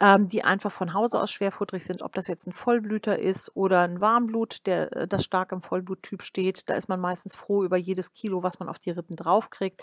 ähm, 0.00 0.28
die 0.28 0.44
einfach 0.44 0.70
von 0.70 0.94
Hause 0.94 1.20
aus 1.20 1.32
schwerfutterig 1.32 1.84
sind, 1.84 2.02
ob 2.02 2.12
das 2.12 2.28
jetzt 2.28 2.46
ein 2.46 2.52
Vollblüter 2.52 3.18
ist 3.18 3.50
oder 3.56 3.80
ein 3.80 4.00
Warmblut, 4.00 4.64
der 4.66 4.96
äh, 4.96 5.08
das 5.08 5.24
stark 5.24 5.50
im 5.50 5.60
Vollbluttyp 5.60 6.22
steht. 6.22 6.70
Da 6.70 6.74
ist 6.74 6.88
man 6.88 7.00
meist 7.00 7.15
meistens 7.16 7.34
froh 7.34 7.64
über 7.64 7.78
jedes 7.78 8.12
Kilo, 8.12 8.42
was 8.42 8.58
man 8.58 8.68
auf 8.68 8.78
die 8.78 8.90
Rippen 8.90 9.16
draufkriegt. 9.16 9.82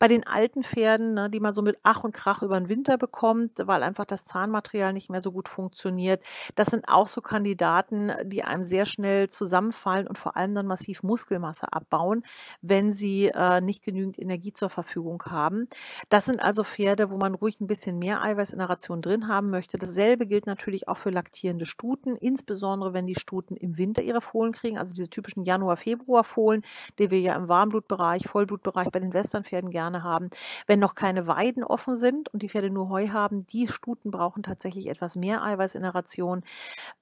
Bei 0.00 0.08
den 0.08 0.26
alten 0.26 0.64
Pferden, 0.64 1.14
ne, 1.14 1.30
die 1.30 1.38
man 1.38 1.54
so 1.54 1.62
mit 1.62 1.78
Ach 1.84 2.02
und 2.02 2.12
Krach 2.12 2.42
über 2.42 2.58
den 2.58 2.68
Winter 2.68 2.98
bekommt, 2.98 3.52
weil 3.64 3.84
einfach 3.84 4.04
das 4.04 4.24
Zahnmaterial 4.24 4.92
nicht 4.92 5.08
mehr 5.08 5.22
so 5.22 5.30
gut 5.30 5.48
funktioniert, 5.48 6.24
das 6.56 6.68
sind 6.68 6.88
auch 6.88 7.06
so 7.06 7.20
Kandidaten, 7.20 8.10
die 8.24 8.42
einem 8.42 8.64
sehr 8.64 8.84
schnell 8.84 9.30
zusammenfallen 9.30 10.08
und 10.08 10.18
vor 10.18 10.36
allem 10.36 10.54
dann 10.54 10.66
massiv 10.66 11.04
Muskelmasse 11.04 11.72
abbauen, 11.72 12.24
wenn 12.62 12.90
sie 12.90 13.26
äh, 13.26 13.60
nicht 13.60 13.84
genügend 13.84 14.18
Energie 14.18 14.52
zur 14.52 14.68
Verfügung 14.68 15.22
haben. 15.26 15.68
Das 16.08 16.24
sind 16.24 16.42
also 16.42 16.64
Pferde, 16.64 17.12
wo 17.12 17.16
man 17.16 17.34
ruhig 17.34 17.60
ein 17.60 17.68
bisschen 17.68 18.00
mehr 18.00 18.22
Eiweiß 18.22 18.52
in 18.52 18.58
der 18.58 18.68
Ration 18.68 19.02
drin 19.02 19.28
haben 19.28 19.50
möchte. 19.50 19.78
Dasselbe 19.78 20.26
gilt 20.26 20.46
natürlich 20.46 20.88
auch 20.88 20.96
für 20.96 21.10
laktierende 21.10 21.64
Stuten, 21.64 22.16
insbesondere 22.16 22.92
wenn 22.92 23.06
die 23.06 23.14
Stuten 23.14 23.54
im 23.54 23.78
Winter 23.78 24.02
ihre 24.02 24.20
Fohlen 24.20 24.50
kriegen, 24.50 24.78
also 24.78 24.92
diese 24.92 25.08
typischen 25.08 25.44
Januar-Februar-Fohlen, 25.44 26.62
die 26.98 27.10
wir 27.10 27.20
ja 27.20 27.34
im 27.34 27.48
Warmblutbereich, 27.48 28.26
Vollblutbereich 28.26 28.90
bei 28.90 29.00
den 29.00 29.12
Westernpferden 29.12 29.70
gerne 29.70 30.02
haben. 30.02 30.30
Wenn 30.66 30.80
noch 30.80 30.94
keine 30.94 31.26
Weiden 31.26 31.64
offen 31.64 31.96
sind 31.96 32.28
und 32.32 32.42
die 32.42 32.48
Pferde 32.48 32.70
nur 32.70 32.88
Heu 32.88 33.08
haben, 33.08 33.46
die 33.46 33.68
Stuten 33.68 34.10
brauchen 34.10 34.42
tatsächlich 34.42 34.88
etwas 34.88 35.16
mehr 35.16 35.42
Eiweiß 35.42 35.74
in 35.74 35.82
der 35.82 35.94
Ration. 35.94 36.42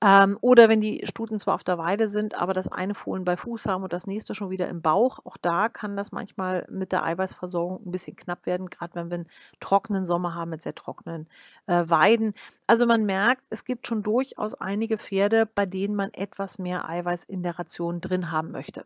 Ähm, 0.03 0.39
oder 0.41 0.69
wenn 0.69 0.81
die 0.81 1.07
Stuten 1.07 1.39
zwar 1.39 1.55
auf 1.55 1.65
der 1.65 1.79
Weide 1.79 2.09
sind, 2.09 2.35
aber 2.35 2.55
das 2.55 2.69
eine 2.69 2.95
Fohlen 2.95 3.25
bei 3.25 3.37
Fuß 3.37 3.67
haben 3.67 3.83
und 3.83 3.93
das 3.93 4.07
nächste 4.07 4.35
schon 4.35 4.51
wieder 4.51 4.69
im 4.69 4.83
Bauch, 4.83 5.19
auch 5.25 5.37
da 5.37 5.69
kann 5.69 5.97
das 5.97 6.13
manchmal 6.13 6.67
mit 6.71 6.93
der 6.93 7.05
Eiweißversorgung 7.05 7.87
ein 7.87 7.91
bisschen 7.91 8.17
knapp 8.17 8.47
werden, 8.47 8.71
gerade 8.71 8.95
wenn 8.95 9.11
wir 9.11 9.15
einen 9.17 9.31
trockenen 9.61 10.07
Sommer 10.07 10.35
haben 10.35 10.51
mit 10.51 10.63
sehr 10.63 10.75
trockenen 10.75 11.29
äh, 11.67 11.85
Weiden. 11.87 12.35
Also 12.67 12.87
man 12.87 13.05
merkt, 13.05 13.45
es 13.51 13.65
gibt 13.65 13.87
schon 13.87 14.03
durchaus 14.03 14.55
einige 14.55 14.99
Pferde, 14.99 15.47
bei 15.47 15.67
denen 15.67 15.95
man 15.95 16.11
etwas 16.13 16.59
mehr 16.59 16.89
Eiweiß 16.89 17.25
in 17.25 17.43
der 17.43 17.59
Ration 17.59 18.01
drin 18.01 18.31
haben 18.31 18.51
möchte. 18.51 18.85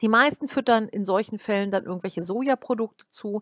Die 0.00 0.08
meisten 0.08 0.48
füttern 0.48 0.88
in 0.88 1.04
solchen 1.04 1.38
Fällen 1.38 1.70
dann 1.70 1.84
irgendwelche 1.84 2.22
Sojaprodukte 2.22 3.06
zu. 3.08 3.40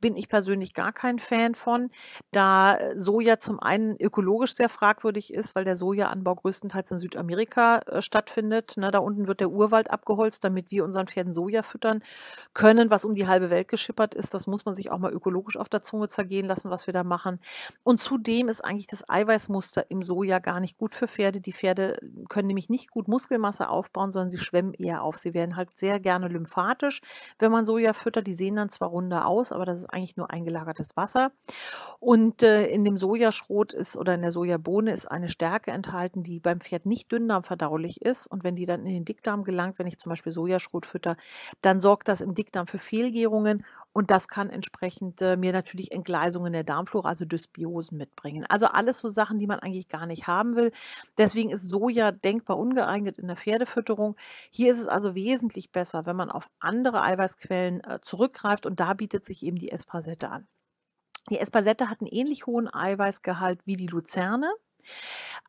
Bin 0.00 0.16
ich 0.16 0.28
persönlich 0.28 0.74
gar 0.74 0.92
kein 0.92 1.18
Fan 1.18 1.54
von, 1.54 1.90
da 2.30 2.76
äh, 2.76 2.98
Soja 2.98 3.38
zum 3.38 3.60
einen 3.60 3.96
ökologisch 4.00 4.54
sehr 4.54 4.68
fragwürdig 4.68 5.32
ist, 5.32 5.54
weil 5.54 5.64
der 5.64 5.76
Sojaanbau 5.76 6.36
größtenteils 6.36 6.90
in 6.90 6.98
Südamerika 6.98 7.78
äh, 7.86 8.02
stattfindet. 8.02 8.76
Ne, 8.76 8.90
da 8.90 8.98
unten 8.98 9.26
wird 9.28 9.40
der 9.40 9.50
Urwald 9.50 9.90
abgeholzt, 9.90 10.44
damit 10.44 10.70
wir 10.70 10.84
unseren 10.84 11.06
Pferden 11.06 11.32
Soja 11.32 11.62
füttern 11.62 12.02
können, 12.54 12.90
was 12.90 13.04
um 13.04 13.14
die 13.14 13.26
halbe 13.26 13.50
Welt 13.50 13.68
geschippert 13.68 14.14
ist. 14.14 14.34
Das 14.34 14.46
muss 14.46 14.64
man 14.64 14.74
sich 14.74 14.90
auch 14.90 14.98
mal 14.98 15.12
ökologisch 15.12 15.56
auf 15.56 15.68
der 15.68 15.80
Zunge 15.80 16.08
zergehen 16.08 16.46
lassen, 16.46 16.70
was 16.70 16.86
wir 16.86 16.94
da 16.94 17.04
machen. 17.04 17.40
Und 17.82 18.00
zudem 18.00 18.48
ist 18.48 18.64
eigentlich 18.64 18.86
das 18.86 19.08
Eiweißmuster 19.08 19.90
im 19.90 20.02
Soja 20.02 20.38
gar 20.38 20.60
nicht 20.60 20.78
gut 20.78 20.94
für 20.94 21.08
Pferde. 21.08 21.40
Die 21.40 21.52
Pferde 21.52 21.98
können 22.28 22.48
nämlich 22.48 22.68
nicht 22.68 22.90
gut 22.90 23.08
Muskelmasse 23.08 23.68
aufbauen, 23.68 24.12
sondern 24.12 24.30
sie 24.30 24.38
schwemmen 24.38 24.74
eher 24.74 25.02
auf. 25.02 25.16
Sie 25.16 25.34
werden 25.34 25.56
halt 25.56 25.76
sehr 25.76 25.97
gerne 26.00 26.28
lymphatisch, 26.28 27.00
wenn 27.38 27.52
man 27.52 27.64
Soja 27.64 27.92
füttert. 27.92 28.26
Die 28.26 28.34
sehen 28.34 28.56
dann 28.56 28.70
zwar 28.70 28.88
runder 28.88 29.26
aus, 29.26 29.52
aber 29.52 29.64
das 29.64 29.80
ist 29.80 29.86
eigentlich 29.86 30.16
nur 30.16 30.30
eingelagertes 30.30 30.96
Wasser. 30.96 31.32
Und 32.00 32.42
äh, 32.42 32.66
in 32.66 32.84
dem 32.84 32.96
Sojaschrot 32.96 33.72
ist 33.72 33.96
oder 33.96 34.14
in 34.14 34.22
der 34.22 34.32
Sojabohne 34.32 34.92
ist 34.92 35.06
eine 35.06 35.28
Stärke 35.28 35.70
enthalten, 35.70 36.22
die 36.22 36.40
beim 36.40 36.60
Pferd 36.60 36.86
nicht 36.86 37.10
dünndarmverdaulich 37.12 38.02
ist. 38.02 38.26
Und 38.26 38.44
wenn 38.44 38.56
die 38.56 38.66
dann 38.66 38.86
in 38.86 38.94
den 38.94 39.04
Dickdarm 39.04 39.44
gelangt, 39.44 39.78
wenn 39.78 39.86
ich 39.86 39.98
zum 39.98 40.10
Beispiel 40.10 40.32
Sojaschrot 40.32 40.86
fütter, 40.86 41.16
dann 41.62 41.80
sorgt 41.80 42.08
das 42.08 42.20
im 42.20 42.34
Dickdarm 42.34 42.66
für 42.66 42.78
Fehlgärungen 42.78 43.64
und 43.92 44.10
das 44.10 44.28
kann 44.28 44.50
entsprechend 44.50 45.20
äh, 45.22 45.36
mir 45.36 45.52
natürlich 45.52 45.92
Entgleisungen 45.92 46.52
der 46.52 46.64
Darmflora, 46.64 47.08
also 47.08 47.24
Dysbiosen 47.24 47.98
mitbringen. 47.98 48.44
Also 48.48 48.66
alles 48.66 49.00
so 49.00 49.08
Sachen, 49.08 49.38
die 49.38 49.46
man 49.46 49.58
eigentlich 49.58 49.88
gar 49.88 50.06
nicht 50.06 50.26
haben 50.26 50.54
will. 50.54 50.72
Deswegen 51.16 51.50
ist 51.50 51.66
Soja 51.68 52.12
denkbar 52.12 52.58
ungeeignet 52.58 53.18
in 53.18 53.26
der 53.26 53.36
Pferdefütterung. 53.36 54.16
Hier 54.50 54.70
ist 54.70 54.80
es 54.80 54.88
also 54.88 55.14
wesentlich 55.14 55.72
besser, 55.72 56.06
wenn 56.06 56.16
man 56.16 56.30
auf 56.30 56.48
andere 56.60 57.02
Eiweißquellen 57.02 57.80
äh, 57.82 58.00
zurückgreift 58.02 58.66
und 58.66 58.80
da 58.80 58.94
bietet 58.94 59.24
sich 59.24 59.44
eben 59.44 59.56
die 59.56 59.72
Espasette 59.72 60.30
an. 60.30 60.46
Die 61.30 61.38
Espasette 61.38 61.90
hat 61.90 62.00
einen 62.00 62.10
ähnlich 62.10 62.46
hohen 62.46 62.72
Eiweißgehalt 62.72 63.60
wie 63.66 63.76
die 63.76 63.86
Luzerne. 63.86 64.50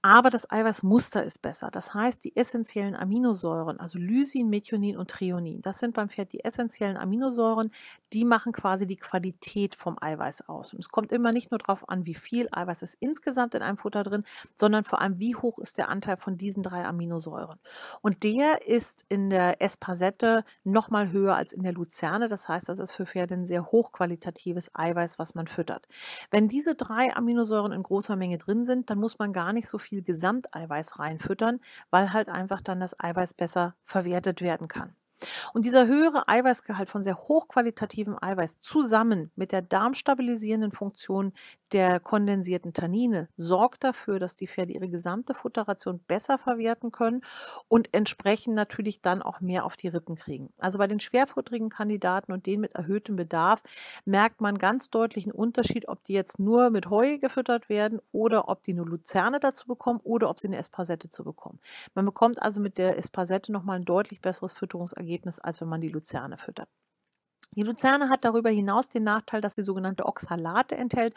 Aber 0.01 0.29
das 0.29 0.50
Eiweißmuster 0.50 1.24
ist 1.24 1.41
besser. 1.41 1.69
Das 1.72 1.93
heißt, 1.93 2.24
die 2.24 2.36
essentiellen 2.36 2.96
Aminosäuren, 2.96 3.79
also 3.79 3.98
Lysin, 3.98 4.50
Methionin 4.50 4.98
und 4.98 5.10
Threonin, 5.10 5.62
das 5.62 5.79
sind 5.79 5.93
beim 5.93 6.10
Pferd 6.10 6.31
die 6.31 6.43
essentiellen 6.43 6.96
Aminosäuren, 6.96 7.72
die 8.13 8.24
machen 8.24 8.53
quasi 8.53 8.88
die 8.88 8.96
Qualität 8.96 9.75
vom 9.75 9.98
Eiweiß 10.00 10.48
aus. 10.48 10.74
Und 10.74 10.79
es 10.79 10.89
kommt 10.89 11.12
immer 11.12 11.31
nicht 11.31 11.51
nur 11.51 11.58
darauf 11.58 11.88
an, 11.89 12.05
wie 12.05 12.15
viel 12.15 12.48
Eiweiß 12.51 12.81
ist 12.81 12.96
insgesamt 13.00 13.55
in 13.55 13.62
einem 13.62 13.77
Futter 13.77 14.03
drin, 14.03 14.24
sondern 14.53 14.86
vor 14.86 15.01
allem, 15.01 15.19
wie 15.19 15.36
hoch 15.36 15.60
ist 15.60 15.77
der 15.77 15.89
Anteil 15.89 16.17
von 16.17 16.38
diesen 16.38 16.63
drei 16.63 16.86
Aminosäuren. 16.86 17.60
Und 18.01 18.24
der 18.24 18.67
ist 18.67 19.05
in 19.10 19.29
der 19.29 19.62
Espasette 19.62 20.46
nochmal 20.63 21.12
höher 21.12 21.36
als 21.36 21.51
in 21.51 21.63
der 21.63 21.74
Luzerne. 21.74 22.29
Das 22.29 22.48
heißt, 22.48 22.69
das 22.69 22.79
ist 22.79 22.96
für 22.96 23.05
Pferde 23.05 23.36
ein 23.36 23.46
sehr 23.46 23.65
hochqualitatives 23.65 24.72
Eiweiß, 24.74 25.19
was 25.19 25.36
man 25.36 25.48
füttert. 25.48 25.88
Wenn 26.31 26.48
diese 26.48 26.75
drei 26.75 27.13
Aminosäuren 27.15 27.74
in 27.74 27.84
großer 27.84 28.15
Menge 28.15 28.38
drin 28.38 28.63
sind, 28.63 28.89
dann 28.89 29.00
muss 29.00 29.19
man 29.19 29.28
gar 29.33 29.53
nicht 29.53 29.67
so 29.67 29.77
viel 29.77 29.89
viel 29.89 30.03
Gesamteiweiß 30.03 31.00
reinfüttern, 31.00 31.59
weil 31.89 32.13
halt 32.13 32.29
einfach 32.29 32.62
dann 32.62 32.79
das 32.79 33.00
Eiweiß 33.00 33.33
besser 33.33 33.75
verwertet 33.83 34.41
werden 34.41 34.67
kann. 34.67 34.95
Und 35.54 35.66
dieser 35.66 35.88
höhere 35.88 36.28
Eiweißgehalt 36.28 36.90
von 36.90 37.04
sehr 37.04 37.18
hochqualitativem 37.18 38.18
Eiweiß 38.20 38.60
zusammen 38.62 39.32
mit 39.36 39.52
der 39.52 39.62
darmstabilisierenden 39.62 40.72
Funktion 40.72 41.34
der 41.72 42.00
kondensierten 42.00 42.74
Tannine 42.74 43.30
sorgt 43.36 43.84
dafür, 43.84 44.20
dass 44.20 44.36
die 44.36 44.48
Pferde 44.48 44.74
ihre 44.74 44.90
gesamte 44.90 45.34
Futterration 45.34 46.00
besser 46.08 46.38
verwerten 46.38 46.92
können 46.92 47.22
und 47.68 47.90
entsprechend 47.94 48.56
natürlich 48.56 49.02
dann 49.02 49.22
auch 49.22 49.40
mehr 49.42 49.66
auf 49.66 49.76
die 49.76 49.88
Rippen 49.88 50.16
kriegen. 50.16 50.52
Also 50.58 50.78
bei 50.78 50.88
den 50.88 51.00
schwerfutterigen 51.00 51.70
Kandidaten 51.70 52.32
und 52.32 52.46
denen 52.48 52.62
mit 52.62 52.74
erhöhtem 52.74 53.16
Bedarf 53.16 53.62
merkt 54.06 54.42
man 54.42 54.58
ganz 54.58 54.90
deutlich 54.90 55.26
einen 55.26 55.34
Unterschied, 55.34 55.88
ob 55.88 56.04
die 56.04 56.14
jetzt 56.14 56.40
nur 56.40 56.70
mit 56.72 56.90
Heu 56.90 57.20
gefüttert 57.20 57.70
werden 57.70 58.00
oder 58.12 58.50
ob 58.50 58.64
die 58.64 58.74
nur 58.74 58.88
Luzerne 58.88 59.40
dazu 59.40 59.68
bekommen 59.68 60.00
oder 60.04 60.30
ob 60.30 60.40
sie 60.40 60.48
eine 60.48 60.58
Espasette 60.58 61.10
zu 61.10 61.24
bekommen. 61.24 61.60
Man 61.94 62.06
bekommt 62.06 62.42
also 62.42 62.62
mit 62.62 62.78
der 62.78 62.98
Espasette 62.98 63.52
nochmal 63.52 63.78
ein 63.78 63.86
deutlich 63.86 64.22
besseres 64.22 64.54
Fütterungsergebnis 64.54 65.09
Ergebnis, 65.10 65.39
als 65.39 65.60
wenn 65.60 65.70
man 65.70 65.82
die 65.82 65.89
Luzerne 65.89 66.38
füttert. 66.38 66.70
Die 67.56 67.63
Luzerne 67.63 68.10
hat 68.10 68.25
darüber 68.25 68.51
hinaus 68.51 68.89
den 68.89 69.03
Nachteil, 69.03 69.41
dass 69.41 69.56
sie 69.56 69.63
sogenannte 69.63 70.06
Oxalate 70.06 70.77
enthält. 70.77 71.15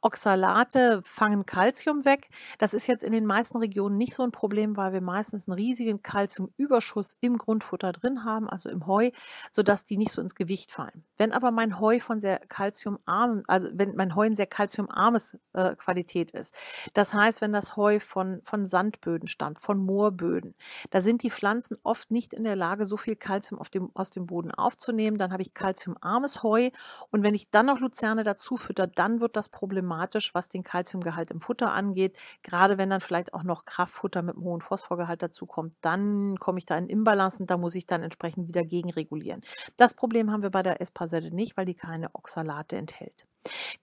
Oxalate 0.00 1.02
fangen 1.04 1.44
Kalzium 1.44 2.06
weg. 2.06 2.30
Das 2.58 2.72
ist 2.72 2.86
jetzt 2.86 3.04
in 3.04 3.12
den 3.12 3.26
meisten 3.26 3.58
Regionen 3.58 3.98
nicht 3.98 4.14
so 4.14 4.22
ein 4.22 4.32
Problem, 4.32 4.78
weil 4.78 4.94
wir 4.94 5.02
meistens 5.02 5.46
einen 5.46 5.58
riesigen 5.58 6.02
Kalziumüberschuss 6.02 7.18
im 7.20 7.36
Grundfutter 7.36 7.92
drin 7.92 8.24
haben, 8.24 8.48
also 8.48 8.70
im 8.70 8.86
Heu, 8.86 9.10
sodass 9.50 9.84
die 9.84 9.98
nicht 9.98 10.10
so 10.10 10.22
ins 10.22 10.34
Gewicht 10.34 10.72
fallen. 10.72 11.04
Wenn 11.18 11.32
aber 11.32 11.50
mein 11.50 11.78
Heu 11.78 12.00
von 12.00 12.18
sehr 12.18 12.38
kalziumarm, 12.38 13.42
also 13.46 13.68
wenn 13.74 13.94
mein 13.94 14.14
Heu 14.14 14.24
ein 14.24 14.36
sehr 14.36 14.46
kalziumarmes 14.46 15.36
äh, 15.52 15.76
Qualität 15.76 16.30
ist, 16.30 16.56
das 16.94 17.12
heißt, 17.12 17.42
wenn 17.42 17.52
das 17.52 17.76
Heu 17.76 18.00
von, 18.00 18.40
von 18.42 18.64
Sandböden 18.64 19.28
stammt, 19.28 19.60
von 19.60 19.78
Moorböden, 19.78 20.54
da 20.90 21.02
sind 21.02 21.22
die 21.22 21.30
Pflanzen 21.30 21.76
oft 21.82 22.10
nicht 22.10 22.32
in 22.32 22.44
der 22.44 22.56
Lage, 22.56 22.86
so 22.86 22.96
viel 22.96 23.16
Kalzium 23.16 23.60
aus 23.92 24.10
dem 24.10 24.26
Boden 24.26 24.50
aufzunehmen. 24.50 25.18
Dann 25.18 25.30
habe 25.30 25.42
ich 25.42 25.52
Kalzium 25.52 25.73
kalziumarmes 25.74 26.42
Heu. 26.42 26.70
Und 27.10 27.22
wenn 27.22 27.34
ich 27.34 27.50
dann 27.50 27.66
noch 27.66 27.80
Luzerne 27.80 28.24
dazu 28.24 28.56
fütter, 28.56 28.86
dann 28.86 29.20
wird 29.20 29.36
das 29.36 29.48
problematisch, 29.48 30.34
was 30.34 30.48
den 30.48 30.62
Kalziumgehalt 30.62 31.30
im 31.30 31.40
Futter 31.40 31.72
angeht. 31.72 32.16
Gerade 32.42 32.78
wenn 32.78 32.90
dann 32.90 33.00
vielleicht 33.00 33.34
auch 33.34 33.42
noch 33.42 33.64
Kraftfutter 33.64 34.22
mit 34.22 34.36
einem 34.36 34.44
hohen 34.44 34.60
Phosphorgehalt 34.60 35.22
dazu 35.22 35.46
kommt, 35.46 35.74
dann 35.80 36.36
komme 36.38 36.58
ich 36.58 36.66
da 36.66 36.78
in 36.78 36.88
Imbalance 36.88 37.42
und 37.42 37.50
da 37.50 37.58
muss 37.58 37.74
ich 37.74 37.86
dann 37.86 38.02
entsprechend 38.02 38.48
wieder 38.48 38.64
gegenregulieren. 38.64 39.42
Das 39.76 39.94
Problem 39.94 40.30
haben 40.30 40.42
wir 40.42 40.50
bei 40.50 40.62
der 40.62 40.80
Espasette 40.80 41.34
nicht, 41.34 41.56
weil 41.56 41.64
die 41.64 41.74
keine 41.74 42.14
Oxalate 42.14 42.76
enthält. 42.76 43.26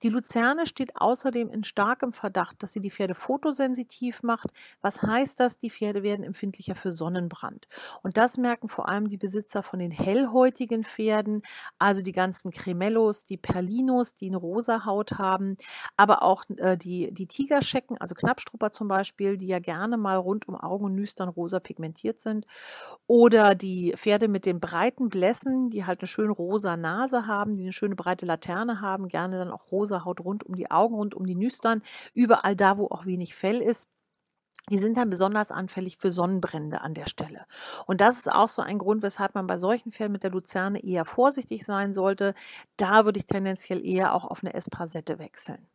Die 0.04 0.10
Luzerne 0.10 0.66
steht 0.66 0.96
außerdem 0.96 1.50
in 1.50 1.64
starkem 1.64 2.12
Verdacht, 2.12 2.64
dass 2.64 2.74
sie 2.74 2.80
die 2.80 2.90
Pferde 2.90 3.14
fotosensitiv 3.14 4.24
macht. 4.24 4.50
Was 4.82 5.04
heißt 5.04 5.40
das? 5.40 5.60
Die 5.60 5.70
Pferde 5.70 6.02
werden 6.02 6.24
empfindlicher 6.24 6.76
für 6.76 6.92
Sonnenbrand. 6.92 7.68
Und 8.02 8.18
das 8.18 8.38
merken 8.38 8.68
vor 8.68 8.90
allem 8.90 9.10
die 9.10 9.18
Besitzer 9.18 9.62
von 9.62 9.80
den 9.80 9.92
hellhäutigen 9.92 10.84
Pferden, 10.84 11.44
also 11.78 12.02
die 12.02 12.14
ganzen 12.14 12.52
Cremellos, 12.52 13.26
die 13.26 13.38
Perlinos, 13.38 14.16
die 14.16 14.28
eine 14.28 14.38
rosa 14.38 14.86
Haut 14.86 15.20
haben, 15.20 15.56
aber 15.98 16.24
auch 16.24 16.46
äh, 16.58 16.78
die, 16.78 17.14
die 17.14 17.28
Tigerschecken, 17.28 17.98
also 18.00 18.16
Knappstrupper 18.16 18.72
zum 18.72 18.88
Beispiel, 18.88 19.38
die 19.38 19.48
ja 19.48 19.60
gerne 19.60 19.98
mal 19.98 20.18
rund 20.18 20.48
um 20.48 20.56
Augen 20.56 20.86
und 20.86 20.96
Nüstern 20.96 21.30
rosa 21.30 21.60
pigmentiert 21.60 22.20
sind. 22.20 22.46
Oder 23.06 23.54
die 23.54 23.94
Pferde 23.96 24.28
mit 24.28 24.46
den 24.46 24.60
breiten 24.60 25.10
Blässen, 25.10 25.68
die 25.68 25.86
halt 25.86 26.02
eine 26.02 26.08
schöne 26.08 26.32
rosa 26.32 26.76
Nase 26.76 27.28
haben, 27.28 27.56
die 27.56 27.64
eine 27.64 27.74
schöne 27.74 27.96
breite 27.96 28.26
Laterne 28.26 28.82
haben, 28.82 29.08
gerne 29.08 29.38
dann 29.38 29.52
auch 29.52 29.72
rosa 29.72 29.91
Haut 30.06 30.22
rund 30.22 30.44
um 30.44 30.56
die 30.56 30.72
Augen, 30.72 30.96
rund 30.96 31.14
um 31.14 31.26
die 31.26 31.36
Nüstern, 31.36 31.82
überall 32.14 32.56
da, 32.56 32.78
wo 32.78 32.88
auch 32.88 33.06
wenig 33.06 33.36
Fell 33.36 33.62
ist. 33.62 33.88
Die 34.70 34.78
sind 34.78 34.96
dann 34.96 35.10
besonders 35.10 35.52
anfällig 35.52 35.98
für 35.98 36.12
Sonnenbrände 36.12 36.82
an 36.82 36.94
der 36.94 37.08
Stelle. 37.08 37.46
Und 37.88 38.00
das 38.00 38.18
ist 38.18 38.32
auch 38.32 38.48
so 38.48 38.62
ein 38.62 38.78
Grund, 38.78 39.02
weshalb 39.02 39.34
man 39.34 39.48
bei 39.48 39.58
solchen 39.58 39.92
Fällen 39.92 40.12
mit 40.12 40.24
der 40.24 40.32
Luzerne 40.32 40.84
eher 40.84 41.04
vorsichtig 41.04 41.66
sein 41.66 41.94
sollte. 41.94 42.36
Da 42.78 43.06
würde 43.06 43.20
ich 43.20 43.26
tendenziell 43.26 43.84
eher 43.86 44.14
auch 44.14 44.24
auf 44.24 44.44
eine 44.44 44.54
Espasette 44.54 45.18
wechseln. 45.20 45.68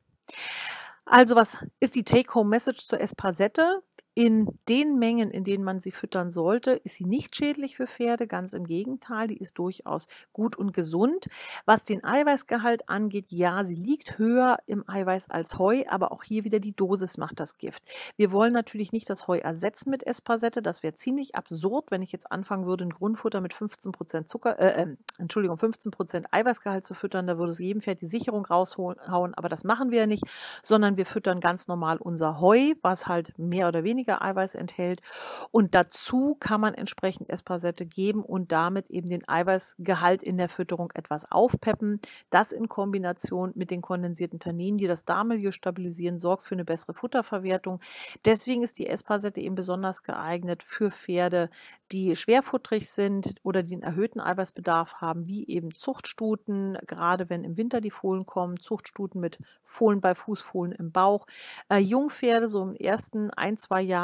Also 1.04 1.36
was 1.36 1.66
ist 1.80 1.94
die 1.94 2.04
Take-Home-Message 2.04 2.86
zur 2.86 3.00
Espasette? 3.00 3.82
In 4.18 4.48
den 4.66 4.98
Mengen, 4.98 5.30
in 5.30 5.44
denen 5.44 5.62
man 5.62 5.82
sie 5.82 5.90
füttern 5.90 6.30
sollte, 6.30 6.70
ist 6.70 6.94
sie 6.94 7.04
nicht 7.04 7.36
schädlich 7.36 7.76
für 7.76 7.86
Pferde, 7.86 8.26
ganz 8.26 8.54
im 8.54 8.64
Gegenteil, 8.64 9.26
die 9.26 9.36
ist 9.36 9.58
durchaus 9.58 10.06
gut 10.32 10.56
und 10.56 10.72
gesund. 10.72 11.26
Was 11.66 11.84
den 11.84 12.02
Eiweißgehalt 12.02 12.88
angeht, 12.88 13.26
ja, 13.28 13.62
sie 13.66 13.74
liegt 13.74 14.16
höher 14.16 14.56
im 14.64 14.88
Eiweiß 14.88 15.28
als 15.28 15.58
Heu, 15.58 15.84
aber 15.90 16.12
auch 16.12 16.22
hier 16.22 16.44
wieder 16.44 16.60
die 16.60 16.74
Dosis 16.74 17.18
macht 17.18 17.40
das 17.40 17.58
Gift. 17.58 17.82
Wir 18.16 18.32
wollen 18.32 18.54
natürlich 18.54 18.90
nicht 18.90 19.10
das 19.10 19.28
Heu 19.28 19.36
ersetzen 19.36 19.90
mit 19.90 20.06
Espasette, 20.06 20.62
das 20.62 20.82
wäre 20.82 20.94
ziemlich 20.94 21.34
absurd, 21.34 21.90
wenn 21.90 22.00
ich 22.00 22.10
jetzt 22.10 22.32
anfangen 22.32 22.64
würde, 22.64 22.86
ein 22.86 22.90
Grundfutter 22.94 23.42
mit 23.42 23.52
15% 23.52 24.28
Zucker, 24.28 24.58
äh, 24.58 24.82
äh, 24.82 24.96
Entschuldigung, 25.18 25.58
15% 25.58 26.24
Eiweißgehalt 26.30 26.86
zu 26.86 26.94
füttern, 26.94 27.26
da 27.26 27.36
würde 27.36 27.52
es 27.52 27.58
jedem 27.58 27.82
Pferd 27.82 28.00
die 28.00 28.06
Sicherung 28.06 28.46
raushauen, 28.46 29.34
aber 29.34 29.50
das 29.50 29.62
machen 29.62 29.90
wir 29.90 29.98
ja 29.98 30.06
nicht, 30.06 30.24
sondern 30.62 30.96
wir 30.96 31.04
füttern 31.04 31.40
ganz 31.40 31.68
normal 31.68 31.98
unser 31.98 32.40
Heu, 32.40 32.72
was 32.80 33.08
halt 33.08 33.38
mehr 33.38 33.68
oder 33.68 33.84
weniger 33.84 34.05
weniger 34.06 34.22
Eiweiß 34.22 34.54
enthält. 34.54 35.02
Und 35.50 35.74
dazu 35.74 36.36
kann 36.38 36.60
man 36.60 36.74
entsprechend 36.74 37.28
Espasette 37.28 37.86
geben 37.86 38.22
und 38.22 38.52
damit 38.52 38.90
eben 38.90 39.08
den 39.08 39.28
Eiweißgehalt 39.28 40.22
in 40.22 40.38
der 40.38 40.48
Fütterung 40.48 40.92
etwas 40.94 41.30
aufpeppen. 41.30 42.00
Das 42.30 42.52
in 42.52 42.68
Kombination 42.68 43.52
mit 43.54 43.70
den 43.70 43.82
kondensierten 43.82 44.38
Tanninen, 44.38 44.78
die 44.78 44.86
das 44.86 45.04
Darmmilieu 45.04 45.50
stabilisieren, 45.50 46.18
sorgt 46.18 46.44
für 46.44 46.54
eine 46.54 46.64
bessere 46.64 46.94
Futterverwertung. 46.94 47.80
Deswegen 48.24 48.62
ist 48.62 48.78
die 48.78 48.86
Espasette 48.86 49.40
eben 49.40 49.54
besonders 49.54 50.02
geeignet 50.02 50.62
für 50.62 50.90
Pferde, 50.90 51.50
die 51.92 52.16
schwerfutterig 52.16 52.88
sind 52.88 53.34
oder 53.42 53.62
die 53.62 53.74
einen 53.74 53.82
erhöhten 53.82 54.20
Eiweißbedarf 54.20 55.00
haben, 55.00 55.26
wie 55.26 55.46
eben 55.46 55.74
Zuchtstuten, 55.74 56.78
gerade 56.86 57.28
wenn 57.30 57.44
im 57.44 57.56
Winter 57.56 57.80
die 57.80 57.90
Fohlen 57.90 58.26
kommen, 58.26 58.58
Zuchtstuten 58.58 59.20
mit 59.20 59.38
Fohlen 59.62 60.00
bei 60.00 60.14
Fußfohlen 60.14 60.72
im 60.72 60.90
Bauch. 60.92 61.26
Äh, 61.68 61.78
Jungpferde 61.78 62.48
so 62.48 62.62
im 62.62 62.74
ersten 62.74 63.30
ein, 63.30 63.56
zwei 63.56 63.82
Jahren 63.82 63.95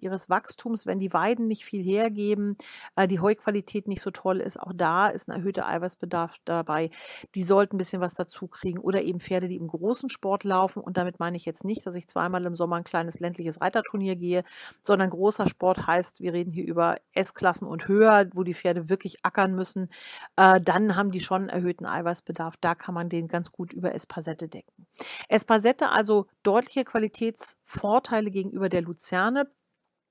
ihres 0.00 0.28
Wachstums, 0.28 0.86
wenn 0.86 0.98
die 0.98 1.12
Weiden 1.12 1.46
nicht 1.46 1.64
viel 1.64 1.82
hergeben, 1.82 2.56
äh, 2.96 3.06
die 3.06 3.20
Heuqualität 3.20 3.88
nicht 3.88 4.00
so 4.00 4.10
toll 4.10 4.40
ist, 4.40 4.58
auch 4.60 4.72
da 4.74 5.08
ist 5.08 5.28
ein 5.28 5.32
erhöhter 5.32 5.66
Eiweißbedarf 5.66 6.36
dabei. 6.44 6.90
Die 7.34 7.42
sollten 7.42 7.76
ein 7.76 7.78
bisschen 7.78 8.00
was 8.00 8.14
dazu 8.14 8.48
kriegen. 8.48 8.78
Oder 8.78 9.02
eben 9.02 9.20
Pferde, 9.20 9.48
die 9.48 9.56
im 9.56 9.68
großen 9.68 10.10
Sport 10.10 10.44
laufen. 10.44 10.82
Und 10.82 10.96
damit 10.96 11.18
meine 11.18 11.36
ich 11.36 11.44
jetzt 11.44 11.64
nicht, 11.64 11.86
dass 11.86 11.96
ich 11.96 12.08
zweimal 12.08 12.44
im 12.44 12.54
Sommer 12.54 12.76
ein 12.76 12.84
kleines 12.84 13.20
ländliches 13.20 13.60
Reiterturnier 13.60 14.16
gehe, 14.16 14.44
sondern 14.80 15.10
großer 15.10 15.48
Sport 15.48 15.86
heißt, 15.86 16.20
wir 16.20 16.32
reden 16.32 16.52
hier 16.52 16.66
über 16.66 16.96
S-Klassen 17.12 17.66
und 17.66 17.88
höher, 17.88 18.26
wo 18.34 18.42
die 18.42 18.54
Pferde 18.54 18.88
wirklich 18.88 19.24
ackern 19.24 19.54
müssen. 19.54 19.88
Äh, 20.36 20.60
dann 20.60 20.96
haben 20.96 21.10
die 21.10 21.20
schon 21.20 21.42
einen 21.42 21.48
erhöhten 21.48 21.86
Eiweißbedarf. 21.86 22.56
Da 22.60 22.74
kann 22.74 22.94
man 22.94 23.08
den 23.08 23.28
ganz 23.28 23.52
gut 23.52 23.72
über 23.72 23.94
Espasette 23.94 24.48
decken. 24.48 24.86
Espasette 25.28 25.90
also 25.90 26.26
deutliche 26.42 26.84
Qualitätsvorteile 26.84 28.30
gegenüber 28.30 28.68
der 28.68 28.82
Luzerne 28.82 29.35
up 29.36 29.48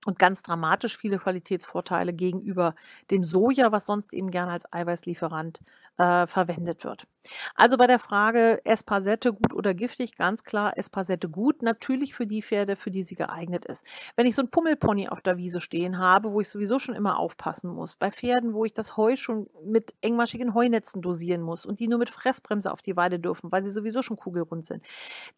und 0.06 0.20
ganz 0.20 0.44
dramatisch 0.44 0.98
viele 0.98 1.18
Qualitätsvorteile 1.18 2.14
gegenüber 2.14 2.76
dem 3.12 3.24
Soja, 3.24 3.72
was 3.72 3.86
sonst 3.86 4.14
eben 4.14 4.32
gerne 4.32 4.52
als 4.52 4.72
Eiweißlieferant 4.72 5.60
äh, 5.98 6.28
verwendet 6.28 6.84
wird. 6.86 7.08
Also 7.56 7.78
bei 7.78 7.88
der 7.88 8.00
Frage 8.00 8.62
Espasette 8.66 9.34
gut 9.34 9.54
oder 9.54 9.74
giftig, 9.74 10.16
ganz 10.16 10.44
klar 10.44 10.78
Espasette 10.78 11.28
gut, 11.28 11.62
natürlich 11.64 12.14
für 12.14 12.28
die 12.28 12.44
Pferde, 12.44 12.76
für 12.76 12.92
die 12.92 13.04
sie 13.04 13.16
geeignet 13.16 13.66
ist. 13.66 13.86
Wenn 14.16 14.28
ich 14.28 14.36
so 14.36 14.42
einen 14.42 14.52
Pummelpony 14.52 15.10
auf 15.10 15.22
der 15.22 15.38
Wiese 15.38 15.60
stehen 15.60 15.98
habe, 15.98 16.32
wo 16.32 16.42
ich 16.42 16.50
sowieso 16.50 16.78
schon 16.78 16.96
immer 16.96 17.18
aufpassen 17.18 17.70
muss, 17.72 17.96
bei 17.96 18.12
Pferden, 18.12 18.54
wo 18.54 18.66
ich 18.66 18.74
das 18.74 18.98
Heu 18.98 19.16
schon 19.16 19.50
mit 19.64 19.96
engmaschigen 20.02 20.54
Heunetzen 20.54 21.02
dosieren 21.02 21.42
muss 21.42 21.66
und 21.66 21.80
die 21.80 21.88
nur 21.88 22.00
mit 22.00 22.10
Fressbremse 22.10 22.72
auf 22.72 22.82
die 22.82 22.96
Weide 22.96 23.20
dürfen, 23.20 23.52
weil 23.52 23.64
sie 23.64 23.72
sowieso 23.72 24.04
schon 24.04 24.18
kugelrund 24.18 24.66
sind, 24.66 24.84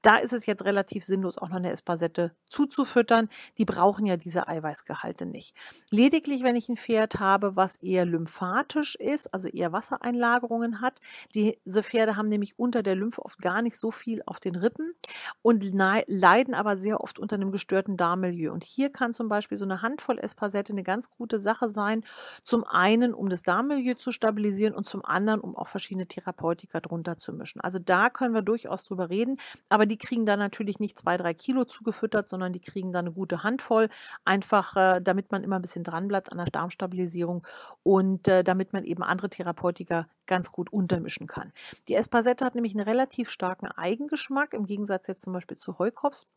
da 0.02 0.18
ist 0.18 0.34
es 0.34 0.46
jetzt 0.46 0.66
relativ 0.66 1.04
sinnlos, 1.06 1.38
auch 1.38 1.50
noch 1.50 1.58
eine 1.58 1.72
Espasette 1.72 2.36
zuzufüttern. 2.48 3.30
Die 3.58 3.66
brauchen 3.66 4.06
ja 4.06 4.18
diese 4.18 4.48
Eiweißgehalte 4.58 5.26
nicht. 5.26 5.56
Lediglich, 5.92 6.44
wenn 6.44 6.56
ich 6.56 6.70
ein 6.70 6.78
Pferd 6.78 7.20
habe, 7.20 7.56
was 7.56 7.78
eher 7.78 8.06
lymphatisch 8.06 8.96
ist, 8.96 9.34
also 9.34 9.48
eher 9.48 9.72
Wassereinlagerungen 9.72 10.82
hat, 10.82 11.00
diese 11.34 11.84
Pferde 11.84 12.16
haben 12.16 12.28
nämlich 12.28 12.58
unter 12.58 12.84
der 12.84 12.96
Lymphe 12.96 13.24
oft 13.24 13.40
gar 13.40 13.62
nicht 13.62 13.78
so 13.78 13.92
viel 13.92 14.22
auf 14.26 14.40
den 14.40 14.56
Rippen 14.56 14.94
und 15.42 15.64
leiden 16.08 16.54
aber 16.54 16.78
sehr 16.78 17.02
oft 17.02 17.20
unter 17.20 17.36
einem 17.36 17.52
gestörten 17.52 17.98
Darmmilieu. 17.98 18.52
Und 18.52 18.64
hier 18.64 18.92
kann 18.92 19.14
zum 19.14 19.30
Beispiel 19.30 19.58
so 19.58 19.66
eine 19.66 19.82
Handvoll 19.82 20.20
Espasette 20.20 20.74
eine 20.74 20.84
ganz 20.84 21.10
gute 21.12 21.40
Sache 21.40 21.70
sein. 21.70 22.04
Zum 22.44 22.64
einen, 22.64 23.14
um 23.14 23.30
das 23.30 23.44
Darmmilieu 23.44 23.96
zu 23.96 24.12
stabilisieren 24.12 24.74
und 24.74 24.88
zum 24.88 25.04
anderen, 25.06 25.40
um 25.40 25.56
auch 25.56 25.68
verschiedene 25.68 26.08
Therapeutika 26.08 26.80
drunter 26.80 27.18
zu 27.18 27.34
mischen. 27.34 27.62
Also 27.62 27.80
da 27.80 28.10
können 28.10 28.34
wir 28.34 28.42
durchaus 28.42 28.84
drüber 28.84 29.10
reden, 29.10 29.38
aber 29.70 29.86
die 29.86 29.98
kriegen 29.98 30.26
dann 30.26 30.40
natürlich 30.40 30.80
nicht 30.80 30.98
zwei, 30.98 31.18
drei 31.18 31.34
Kilo 31.34 31.66
zugefüttert, 31.66 32.30
sondern 32.30 32.54
die 32.54 32.60
kriegen 32.60 32.92
dann 32.92 33.06
eine 33.06 33.14
gute 33.14 33.44
Handvoll, 33.44 33.90
einfach 34.26 34.47
äh, 34.76 35.02
damit 35.02 35.32
man 35.32 35.44
immer 35.44 35.58
ein 35.58 35.62
bisschen 35.62 35.84
dran 35.84 36.08
bleibt 36.08 36.32
an 36.32 36.38
der 36.38 36.48
Darmstabilisierung 36.48 37.46
und 37.84 38.28
äh, 38.28 38.44
damit 38.44 38.74
man 38.74 38.84
eben 38.84 39.04
andere 39.04 39.30
Therapeutika 39.30 40.08
ganz 40.26 40.52
gut 40.52 40.72
untermischen 40.72 41.28
kann. 41.28 41.52
Die 41.88 41.96
Espasette 41.96 42.46
hat 42.46 42.56
nämlich 42.56 42.76
einen 42.76 42.88
relativ 42.88 43.30
starken 43.30 43.68
Eigengeschmack, 43.68 44.54
im 44.54 44.66
Gegensatz 44.66 45.08
jetzt 45.08 45.24
zum 45.24 45.34
Beispiel 45.34 45.58
zu 45.58 45.80
Heukops 45.80 46.28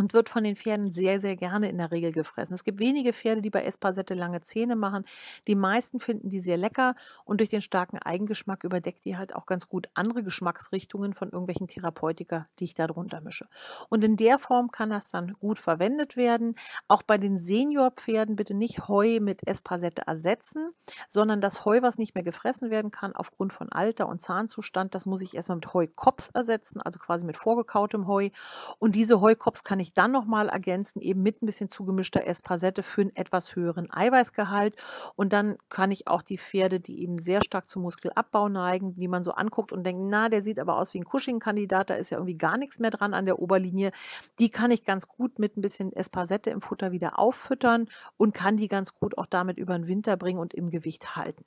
und 0.00 0.14
wird 0.14 0.30
von 0.30 0.44
den 0.44 0.56
Pferden 0.56 0.90
sehr, 0.90 1.20
sehr 1.20 1.36
gerne 1.36 1.68
in 1.68 1.76
der 1.76 1.90
Regel 1.90 2.10
gefressen. 2.10 2.54
Es 2.54 2.64
gibt 2.64 2.78
wenige 2.78 3.12
Pferde, 3.12 3.42
die 3.42 3.50
bei 3.50 3.64
Espasette 3.64 4.14
lange 4.14 4.40
Zähne 4.40 4.74
machen. 4.74 5.04
Die 5.46 5.54
meisten 5.54 6.00
finden 6.00 6.30
die 6.30 6.40
sehr 6.40 6.56
lecker 6.56 6.94
und 7.26 7.40
durch 7.40 7.50
den 7.50 7.60
starken 7.60 7.98
Eigengeschmack 7.98 8.64
überdeckt 8.64 9.04
die 9.04 9.18
halt 9.18 9.36
auch 9.36 9.44
ganz 9.44 9.68
gut 9.68 9.90
andere 9.92 10.22
Geschmacksrichtungen 10.22 11.12
von 11.12 11.28
irgendwelchen 11.28 11.68
Therapeutika, 11.68 12.44
die 12.58 12.64
ich 12.64 12.72
da 12.72 12.86
drunter 12.86 13.20
mische. 13.20 13.46
Und 13.90 14.02
in 14.02 14.16
der 14.16 14.38
Form 14.38 14.70
kann 14.70 14.88
das 14.88 15.10
dann 15.10 15.34
gut 15.34 15.58
verwendet 15.58 16.16
werden. 16.16 16.54
Auch 16.88 17.02
bei 17.02 17.18
den 17.18 17.36
Seniorpferden 17.36 18.36
bitte 18.36 18.54
nicht 18.54 18.88
Heu 18.88 19.20
mit 19.20 19.46
Espasette 19.46 20.06
ersetzen, 20.06 20.70
sondern 21.08 21.42
das 21.42 21.66
Heu, 21.66 21.82
was 21.82 21.98
nicht 21.98 22.14
mehr 22.14 22.24
gefressen 22.24 22.70
werden 22.70 22.90
kann 22.90 23.14
aufgrund 23.14 23.52
von 23.52 23.70
Alter 23.70 24.08
und 24.08 24.22
Zahnzustand, 24.22 24.94
das 24.94 25.04
muss 25.04 25.20
ich 25.20 25.34
erstmal 25.36 25.56
mit 25.56 25.74
Heukops 25.74 26.30
ersetzen, 26.32 26.80
also 26.80 26.98
quasi 26.98 27.26
mit 27.26 27.36
vorgekautem 27.36 28.06
Heu. 28.06 28.30
Und 28.78 28.94
diese 28.94 29.20
Heukops 29.20 29.62
kann 29.62 29.78
ich 29.78 29.89
ich 29.90 29.94
dann 29.94 30.12
nochmal 30.12 30.48
ergänzen, 30.48 31.00
eben 31.00 31.22
mit 31.22 31.42
ein 31.42 31.46
bisschen 31.46 31.68
zugemischter 31.68 32.26
Espasette 32.26 32.82
für 32.82 33.02
einen 33.02 33.16
etwas 33.16 33.56
höheren 33.56 33.90
Eiweißgehalt. 33.90 34.76
Und 35.16 35.32
dann 35.32 35.56
kann 35.68 35.90
ich 35.90 36.06
auch 36.06 36.22
die 36.22 36.38
Pferde, 36.38 36.80
die 36.80 37.02
eben 37.02 37.18
sehr 37.18 37.42
stark 37.44 37.68
zum 37.68 37.82
Muskelabbau 37.82 38.48
neigen, 38.48 38.96
die 38.96 39.08
man 39.08 39.22
so 39.22 39.32
anguckt 39.32 39.72
und 39.72 39.84
denkt, 39.84 40.02
na, 40.06 40.28
der 40.28 40.42
sieht 40.42 40.58
aber 40.58 40.76
aus 40.76 40.94
wie 40.94 41.00
ein 41.00 41.04
Cushing-Kandidat, 41.04 41.90
da 41.90 41.94
ist 41.94 42.10
ja 42.10 42.18
irgendwie 42.18 42.38
gar 42.38 42.56
nichts 42.56 42.78
mehr 42.78 42.90
dran 42.90 43.14
an 43.14 43.26
der 43.26 43.40
Oberlinie, 43.40 43.90
die 44.38 44.50
kann 44.50 44.70
ich 44.70 44.84
ganz 44.84 45.08
gut 45.08 45.38
mit 45.38 45.56
ein 45.56 45.62
bisschen 45.62 45.92
Espasette 45.92 46.50
im 46.50 46.60
Futter 46.60 46.92
wieder 46.92 47.18
auffüttern 47.18 47.88
und 48.16 48.34
kann 48.34 48.56
die 48.56 48.68
ganz 48.68 48.94
gut 48.94 49.18
auch 49.18 49.26
damit 49.26 49.58
über 49.58 49.76
den 49.76 49.88
Winter 49.88 50.16
bringen 50.16 50.38
und 50.38 50.54
im 50.54 50.70
Gewicht 50.70 51.16
halten. 51.16 51.44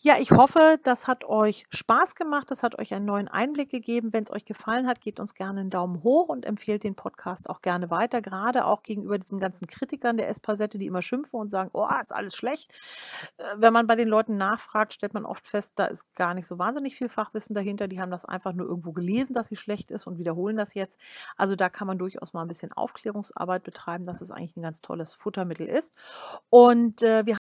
Ja, 0.00 0.16
ich 0.18 0.30
hoffe, 0.30 0.78
das 0.82 1.06
hat 1.06 1.24
euch 1.24 1.66
Spaß 1.70 2.14
gemacht, 2.14 2.50
das 2.50 2.62
hat 2.62 2.78
euch 2.78 2.94
einen 2.94 3.06
neuen 3.06 3.28
Einblick 3.28 3.70
gegeben. 3.70 4.12
Wenn 4.12 4.24
es 4.24 4.30
euch 4.30 4.44
gefallen 4.44 4.86
hat, 4.86 5.00
gebt 5.00 5.20
uns 5.20 5.34
gerne 5.34 5.60
einen 5.60 5.70
Daumen 5.70 6.02
hoch 6.02 6.28
und 6.28 6.44
empfehlt 6.44 6.84
den 6.84 6.94
Podcast 6.94 7.48
auch 7.48 7.62
gerne 7.62 7.90
weiter, 7.90 8.20
gerade 8.20 8.64
auch 8.64 8.82
gegenüber 8.82 9.18
diesen 9.18 9.40
ganzen 9.40 9.66
Kritikern 9.66 10.16
der 10.16 10.28
Espasette, 10.28 10.78
die 10.78 10.86
immer 10.86 11.02
schimpfen 11.02 11.40
und 11.40 11.50
sagen, 11.50 11.70
oh, 11.72 11.88
ist 12.00 12.12
alles 12.12 12.36
schlecht. 12.36 12.72
Äh, 13.36 13.44
wenn 13.56 13.72
man 13.72 13.86
bei 13.86 13.96
den 13.96 14.08
Leuten 14.08 14.36
nachfragt, 14.36 14.92
stellt 14.92 15.14
man 15.14 15.24
oft 15.24 15.46
fest, 15.46 15.74
da 15.76 15.86
ist 15.86 16.14
gar 16.14 16.34
nicht 16.34 16.46
so 16.46 16.58
wahnsinnig 16.58 16.96
viel 16.96 17.08
Fachwissen 17.08 17.54
dahinter. 17.54 17.88
Die 17.88 18.00
haben 18.00 18.10
das 18.10 18.24
einfach 18.24 18.52
nur 18.52 18.66
irgendwo 18.66 18.92
gelesen, 18.92 19.34
dass 19.34 19.48
sie 19.48 19.56
schlecht 19.56 19.90
ist 19.90 20.06
und 20.06 20.18
wiederholen 20.18 20.56
das 20.56 20.74
jetzt. 20.74 20.98
Also 21.36 21.56
da 21.56 21.68
kann 21.68 21.86
man 21.86 21.98
durchaus 21.98 22.32
mal 22.32 22.42
ein 22.42 22.48
bisschen 22.48 22.72
Aufklärungsarbeit 22.72 23.62
betreiben, 23.64 24.04
dass 24.04 24.20
es 24.20 24.30
eigentlich 24.30 24.56
ein 24.56 24.62
ganz 24.62 24.80
tolles 24.80 25.14
Futtermittel 25.14 25.66
ist. 25.66 25.94
Und 26.50 27.02
äh, 27.02 27.24
wir 27.26 27.36